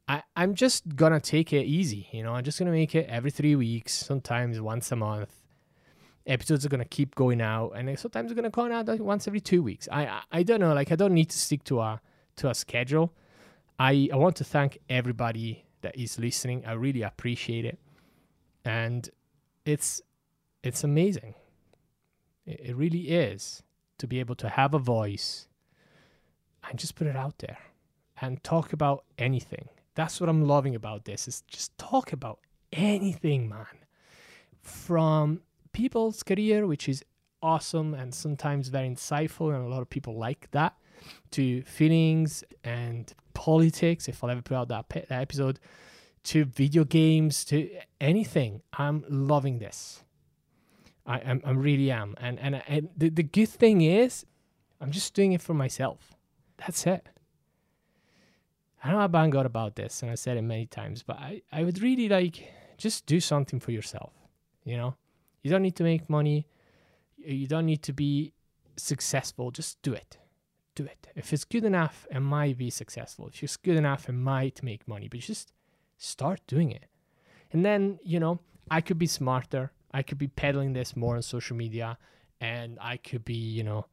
I, 0.08 0.22
I'm 0.34 0.54
just 0.54 0.96
gonna 0.96 1.20
take 1.20 1.52
it 1.52 1.66
easy, 1.66 2.08
you 2.12 2.22
know. 2.22 2.32
I'm 2.32 2.42
just 2.42 2.58
gonna 2.58 2.70
make 2.70 2.94
it 2.94 3.06
every 3.10 3.30
three 3.30 3.54
weeks, 3.54 3.92
sometimes 3.92 4.58
once 4.58 4.90
a 4.90 4.96
month. 4.96 5.34
Episodes 6.26 6.64
are 6.64 6.70
gonna 6.70 6.86
keep 6.86 7.14
going 7.14 7.42
out, 7.42 7.72
and 7.76 7.98
sometimes 7.98 8.28
they're 8.28 8.36
gonna 8.36 8.50
come 8.50 8.72
out 8.72 8.88
once 9.00 9.28
every 9.28 9.40
two 9.40 9.62
weeks. 9.62 9.86
I, 9.92 10.06
I 10.06 10.22
I 10.32 10.42
don't 10.42 10.60
know, 10.60 10.72
like 10.72 10.90
I 10.90 10.96
don't 10.96 11.12
need 11.12 11.28
to 11.30 11.38
stick 11.38 11.62
to 11.64 11.80
a 11.80 12.00
to 12.36 12.48
a 12.48 12.54
schedule. 12.54 13.12
I 13.78 14.08
I 14.10 14.16
want 14.16 14.36
to 14.36 14.44
thank 14.44 14.78
everybody 14.88 15.66
that 15.82 15.94
is 15.94 16.18
listening. 16.18 16.64
I 16.66 16.72
really 16.72 17.02
appreciate 17.02 17.66
it, 17.66 17.78
and 18.64 19.08
it's 19.66 20.00
it's 20.62 20.84
amazing. 20.84 21.34
It, 22.46 22.60
it 22.70 22.76
really 22.76 23.10
is 23.10 23.62
to 23.98 24.06
be 24.06 24.20
able 24.20 24.36
to 24.36 24.48
have 24.48 24.72
a 24.72 24.78
voice 24.78 25.48
and 26.68 26.78
just 26.78 26.94
put 26.94 27.06
it 27.06 27.16
out 27.16 27.38
there 27.38 27.58
and 28.20 28.42
talk 28.42 28.72
about 28.72 29.04
anything 29.18 29.68
that's 29.98 30.20
what 30.20 30.30
I'm 30.30 30.46
loving 30.46 30.76
about 30.76 31.06
this 31.06 31.26
is 31.26 31.42
just 31.48 31.76
talk 31.76 32.12
about 32.12 32.38
anything, 32.72 33.48
man. 33.48 33.66
From 34.62 35.40
people's 35.72 36.22
career, 36.22 36.68
which 36.68 36.88
is 36.88 37.04
awesome 37.42 37.94
and 37.94 38.14
sometimes 38.14 38.68
very 38.68 38.88
insightful, 38.88 39.52
and 39.52 39.66
a 39.66 39.68
lot 39.68 39.82
of 39.82 39.90
people 39.90 40.16
like 40.16 40.48
that, 40.52 40.76
to 41.32 41.62
feelings 41.62 42.44
and 42.62 43.12
politics, 43.34 44.06
if 44.06 44.22
I'll 44.22 44.30
ever 44.30 44.40
put 44.40 44.56
out 44.56 44.68
that, 44.68 44.88
that 44.88 45.10
episode, 45.10 45.58
to 46.24 46.44
video 46.44 46.84
games, 46.84 47.44
to 47.46 47.68
anything. 48.00 48.62
I'm 48.74 49.04
loving 49.08 49.58
this. 49.58 50.04
I, 51.06 51.18
am 51.18 51.42
I 51.44 51.50
really 51.50 51.90
am. 51.90 52.14
And, 52.18 52.38
and, 52.38 52.62
and 52.68 52.88
the, 52.96 53.08
the 53.08 53.24
good 53.24 53.48
thing 53.48 53.80
is, 53.80 54.24
I'm 54.80 54.92
just 54.92 55.12
doing 55.12 55.32
it 55.32 55.42
for 55.42 55.54
myself. 55.54 56.14
That's 56.58 56.86
it. 56.86 57.08
I 58.82 58.92
know 58.92 58.98
I 58.98 59.06
bang 59.06 59.36
out 59.36 59.46
about 59.46 59.76
this 59.76 60.02
and 60.02 60.10
I 60.10 60.14
said 60.14 60.36
it 60.36 60.42
many 60.42 60.66
times, 60.66 61.02
but 61.02 61.16
I, 61.16 61.42
I 61.52 61.64
would 61.64 61.82
really 61.82 62.08
like 62.08 62.52
just 62.76 63.06
do 63.06 63.20
something 63.20 63.58
for 63.58 63.72
yourself. 63.72 64.12
You 64.64 64.76
know, 64.76 64.94
you 65.42 65.50
don't 65.50 65.62
need 65.62 65.76
to 65.76 65.82
make 65.82 66.08
money, 66.08 66.46
you 67.16 67.46
don't 67.46 67.66
need 67.66 67.82
to 67.84 67.92
be 67.92 68.32
successful. 68.76 69.50
Just 69.50 69.80
do 69.82 69.92
it. 69.92 70.18
Do 70.74 70.84
it. 70.84 71.08
If 71.14 71.32
it's 71.32 71.44
good 71.44 71.64
enough, 71.64 72.06
it 72.10 72.20
might 72.20 72.56
be 72.56 72.70
successful. 72.70 73.28
If 73.28 73.42
it's 73.42 73.56
good 73.56 73.76
enough, 73.76 74.08
it 74.08 74.12
might 74.12 74.62
make 74.62 74.86
money, 74.86 75.08
but 75.08 75.20
just 75.20 75.52
start 75.96 76.40
doing 76.46 76.70
it. 76.70 76.86
And 77.52 77.64
then, 77.64 77.98
you 78.02 78.20
know, 78.20 78.40
I 78.70 78.80
could 78.80 78.98
be 78.98 79.06
smarter. 79.06 79.72
I 79.92 80.02
could 80.02 80.18
be 80.18 80.28
peddling 80.28 80.74
this 80.74 80.94
more 80.94 81.16
on 81.16 81.22
social 81.22 81.56
media 81.56 81.98
and 82.40 82.78
I 82.80 82.98
could 82.98 83.24
be, 83.24 83.34
you 83.34 83.64
know, 83.64 83.86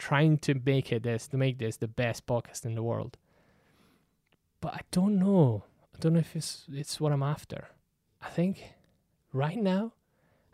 trying 0.00 0.38
to 0.38 0.54
make 0.64 0.90
it 0.90 1.02
this 1.02 1.28
to 1.28 1.36
make 1.36 1.58
this 1.58 1.76
the 1.76 1.86
best 1.86 2.26
podcast 2.26 2.64
in 2.64 2.74
the 2.74 2.82
world. 2.82 3.18
But 4.60 4.74
I 4.74 4.80
don't 4.90 5.18
know. 5.18 5.64
I 5.94 5.98
don't 6.00 6.14
know 6.14 6.20
if 6.20 6.34
it's 6.34 6.64
it's 6.72 6.98
what 7.00 7.12
I'm 7.12 7.22
after. 7.22 7.68
I 8.22 8.28
think 8.30 8.72
right 9.32 9.58
now 9.58 9.92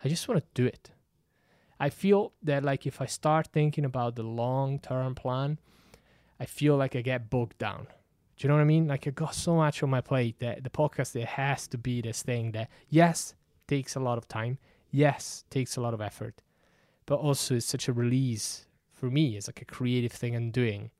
I 0.03 0.09
just 0.09 0.27
want 0.27 0.41
to 0.41 0.61
do 0.61 0.67
it. 0.67 0.91
I 1.79 1.89
feel 1.89 2.33
that 2.43 2.63
like 2.63 2.85
if 2.85 3.01
I 3.01 3.05
start 3.05 3.47
thinking 3.47 3.85
about 3.85 4.15
the 4.15 4.23
long 4.23 4.79
term 4.79 5.15
plan, 5.15 5.59
I 6.39 6.45
feel 6.45 6.75
like 6.75 6.95
I 6.95 7.01
get 7.01 7.29
bogged 7.29 7.57
down. 7.57 7.87
Do 8.35 8.39
you 8.43 8.49
know 8.49 8.55
what 8.55 8.61
I 8.61 8.73
mean? 8.75 8.87
Like 8.87 9.07
I 9.07 9.11
got 9.11 9.33
so 9.33 9.55
much 9.55 9.81
on 9.81 9.89
my 9.89 10.01
plate 10.01 10.39
that 10.39 10.63
the 10.63 10.69
podcast 10.69 11.15
it 11.15 11.25
has 11.25 11.67
to 11.69 11.77
be 11.77 12.01
this 12.01 12.21
thing 12.21 12.51
that 12.51 12.69
yes 12.89 13.33
takes 13.65 13.95
a 13.95 13.99
lot 13.99 14.17
of 14.17 14.27
time, 14.27 14.57
yes 14.91 15.45
takes 15.49 15.77
a 15.77 15.81
lot 15.81 15.93
of 15.93 16.01
effort, 16.01 16.41
but 17.05 17.15
also 17.15 17.55
it's 17.55 17.65
such 17.65 17.87
a 17.87 17.93
release 17.93 18.66
for 18.97 19.09
me 19.09 19.37
it's 19.37 19.47
like 19.47 19.61
a 19.61 19.65
creative 19.65 20.11
thing 20.11 20.35
I'm 20.35 20.51
doing. 20.51 20.91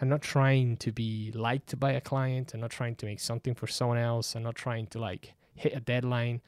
I'm 0.00 0.08
not 0.08 0.22
trying 0.22 0.78
to 0.78 0.90
be 0.90 1.30
liked 1.32 1.78
by 1.78 1.92
a 1.92 2.00
client. 2.00 2.54
I'm 2.54 2.60
not 2.60 2.70
trying 2.70 2.96
to 2.96 3.06
make 3.06 3.20
something 3.20 3.54
for 3.54 3.66
someone 3.66 3.98
else. 3.98 4.34
I'm 4.34 4.42
not 4.42 4.56
trying 4.56 4.86
to 4.88 4.98
like 4.98 5.34
hit 5.54 5.74
a 5.74 5.80
deadline. 5.80 6.40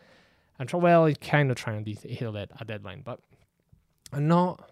I'm 0.58 0.66
trying, 0.66 0.82
well, 0.82 1.04
I'm 1.04 1.14
kind 1.16 1.50
of 1.50 1.56
trying 1.56 1.84
to 1.84 1.92
hit 1.92 2.22
a, 2.22 2.48
a 2.60 2.64
deadline, 2.64 3.02
but 3.04 3.20
I'm 4.12 4.26
not, 4.26 4.70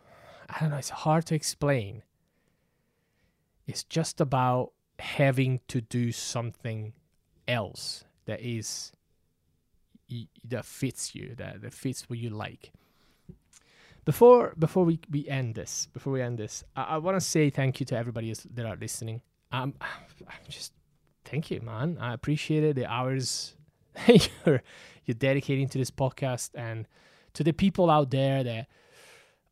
I 0.49 0.61
don't 0.61 0.71
know, 0.71 0.79
it's 0.79 0.91
hard 0.91 1.27
to 1.27 1.35
explain. 1.35 2.03
It's 3.67 3.85
just 3.85 4.21
about 4.21 4.73
having 4.99 5.61
to 5.69 5.81
do 5.81 6.13
something 6.13 6.93
else 7.47 8.05
that 8.27 8.41
is, 8.41 8.93
that 10.45 10.65
fits 10.65 11.15
you, 11.15 11.35
that, 11.37 11.63
that 11.63 11.73
fits 11.73 12.09
what 12.09 12.19
you 12.19 12.31
like. 12.31 12.73
Before 14.05 14.55
before 14.59 14.85
we, 14.85 14.99
we 15.11 15.29
end 15.29 15.55
this, 15.55 15.89
before 15.93 16.13
we 16.13 16.23
end 16.23 16.39
this, 16.39 16.65
I, 16.75 16.83
I 16.83 16.99
want 16.99 17.17
to 17.17 17.21
say 17.21 17.51
thank 17.51 17.79
you 17.79 17.87
to 17.87 17.97
everybody 17.97 18.35
that 18.55 18.67
are 18.67 18.77
listening. 18.77 19.23
Um, 19.53 19.75
just 20.49 20.73
thank 21.25 21.51
you, 21.51 21.61
man. 21.61 21.99
I 22.01 22.13
appreciate 22.15 22.65
it. 22.65 22.77
The 22.77 22.87
hours 22.87 23.55
you're 24.07 24.63
you're 25.05 25.15
dedicating 25.15 25.69
to 25.69 25.79
this 25.79 25.91
podcast 25.91 26.51
and 26.55 26.87
to 27.35 27.45
the 27.45 27.53
people 27.53 27.91
out 27.91 28.11
there 28.11 28.43
that 28.43 28.67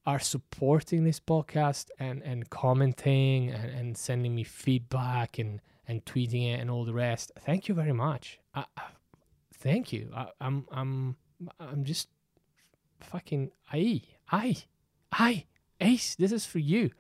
are 0.07 0.19
supporting 0.19 1.05
this 1.05 1.21
podcast 1.21 1.91
and 1.99 2.23
and 2.23 2.51
commenting 2.51 3.51
and, 3.51 3.71
and 3.71 3.97
sending 3.97 4.35
me 4.35 4.45
feedback 4.45 5.39
and 5.39 5.61
and 5.87 6.05
tweeting 6.05 6.53
it 6.53 6.61
and 6.61 6.71
all 6.71 6.85
the 6.85 6.93
rest. 6.93 7.33
Thank 7.41 7.69
you 7.69 7.75
very 7.75 7.93
much. 7.93 8.39
I, 8.55 8.65
thank 9.55 9.93
you. 9.93 10.11
I, 10.15 10.27
I'm 10.41 10.67
I'm 10.71 11.17
I'm 11.59 11.85
just 11.85 12.09
fucking 13.01 13.51
I 13.73 14.03
I, 14.31 14.57
I, 15.13 15.45
Ace, 15.81 16.15
this 16.15 16.33
is 16.33 16.47
for 16.47 16.59
you. 16.59 16.91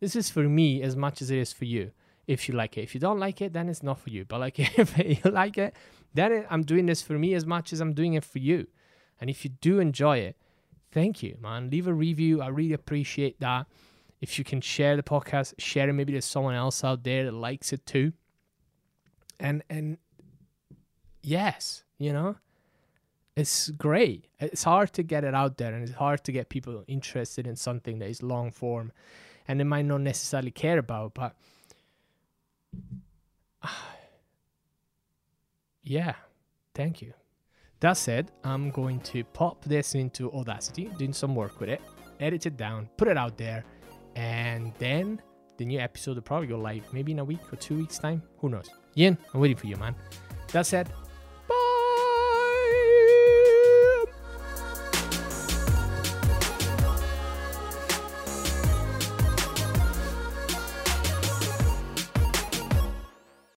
This 0.00 0.14
is 0.14 0.28
for 0.30 0.42
me 0.42 0.82
as 0.82 0.94
much 0.94 1.22
as 1.22 1.30
it 1.30 1.38
is 1.38 1.52
for 1.52 1.64
you. 1.64 1.92
If 2.26 2.48
you 2.48 2.54
like 2.54 2.76
it, 2.76 2.82
if 2.82 2.94
you 2.94 3.00
don't 3.00 3.20
like 3.20 3.40
it, 3.40 3.52
then 3.52 3.68
it's 3.68 3.82
not 3.82 4.00
for 4.00 4.10
you. 4.10 4.24
But 4.24 4.40
like 4.40 4.58
if 4.78 4.98
you 4.98 5.30
like 5.30 5.58
it, 5.58 5.74
then 6.14 6.44
I'm 6.50 6.62
doing 6.62 6.86
this 6.86 7.02
for 7.02 7.14
me 7.14 7.34
as 7.34 7.46
much 7.46 7.72
as 7.72 7.80
I'm 7.80 7.94
doing 7.94 8.14
it 8.14 8.24
for 8.24 8.38
you. 8.38 8.66
And 9.20 9.30
if 9.30 9.44
you 9.44 9.50
do 9.60 9.78
enjoy 9.78 10.18
it, 10.18 10.36
thank 10.92 11.22
you, 11.22 11.38
man. 11.40 11.70
Leave 11.70 11.86
a 11.86 11.94
review. 11.94 12.42
I 12.42 12.48
really 12.48 12.74
appreciate 12.74 13.40
that. 13.40 13.66
If 14.20 14.38
you 14.38 14.44
can 14.44 14.60
share 14.60 14.96
the 14.96 15.02
podcast, 15.02 15.54
share 15.58 15.88
it. 15.88 15.92
Maybe 15.92 16.12
there's 16.12 16.24
someone 16.24 16.54
else 16.54 16.82
out 16.82 17.04
there 17.04 17.24
that 17.24 17.34
likes 17.34 17.72
it 17.72 17.86
too. 17.86 18.12
And 19.38 19.62
and 19.68 19.98
yes, 21.22 21.84
you 21.98 22.12
know, 22.12 22.36
it's 23.36 23.70
great. 23.70 24.26
It's 24.40 24.64
hard 24.64 24.94
to 24.94 25.02
get 25.02 25.22
it 25.22 25.34
out 25.34 25.58
there 25.58 25.74
and 25.74 25.82
it's 25.82 25.92
hard 25.92 26.24
to 26.24 26.32
get 26.32 26.48
people 26.48 26.82
interested 26.88 27.46
in 27.46 27.54
something 27.54 27.98
that 27.98 28.08
is 28.08 28.22
long 28.22 28.50
form 28.50 28.92
and 29.46 29.60
they 29.60 29.64
might 29.64 29.84
not 29.84 30.00
necessarily 30.00 30.50
care 30.50 30.78
about, 30.78 31.12
but 31.14 31.36
yeah, 35.82 36.14
thank 36.74 37.02
you. 37.02 37.12
That 37.80 37.98
said, 37.98 38.32
I'm 38.42 38.70
going 38.70 39.00
to 39.00 39.22
pop 39.22 39.62
this 39.64 39.94
into 39.94 40.32
Audacity, 40.32 40.90
doing 40.96 41.12
some 41.12 41.34
work 41.34 41.60
with 41.60 41.68
it, 41.68 41.82
edit 42.20 42.46
it 42.46 42.56
down, 42.56 42.88
put 42.96 43.06
it 43.06 43.18
out 43.18 43.36
there, 43.36 43.64
and 44.14 44.72
then 44.78 45.20
the 45.58 45.66
new 45.66 45.78
episode 45.78 46.14
will 46.14 46.22
probably 46.22 46.46
go 46.46 46.58
live 46.58 46.90
maybe 46.94 47.12
in 47.12 47.18
a 47.18 47.24
week 47.24 47.52
or 47.52 47.56
two 47.56 47.76
weeks' 47.76 47.98
time. 47.98 48.22
Who 48.38 48.48
knows? 48.48 48.70
Yin, 48.94 49.18
I'm 49.34 49.40
waiting 49.40 49.58
for 49.58 49.66
you, 49.66 49.76
man. 49.76 49.94
That 50.52 50.64
said, 50.64 50.90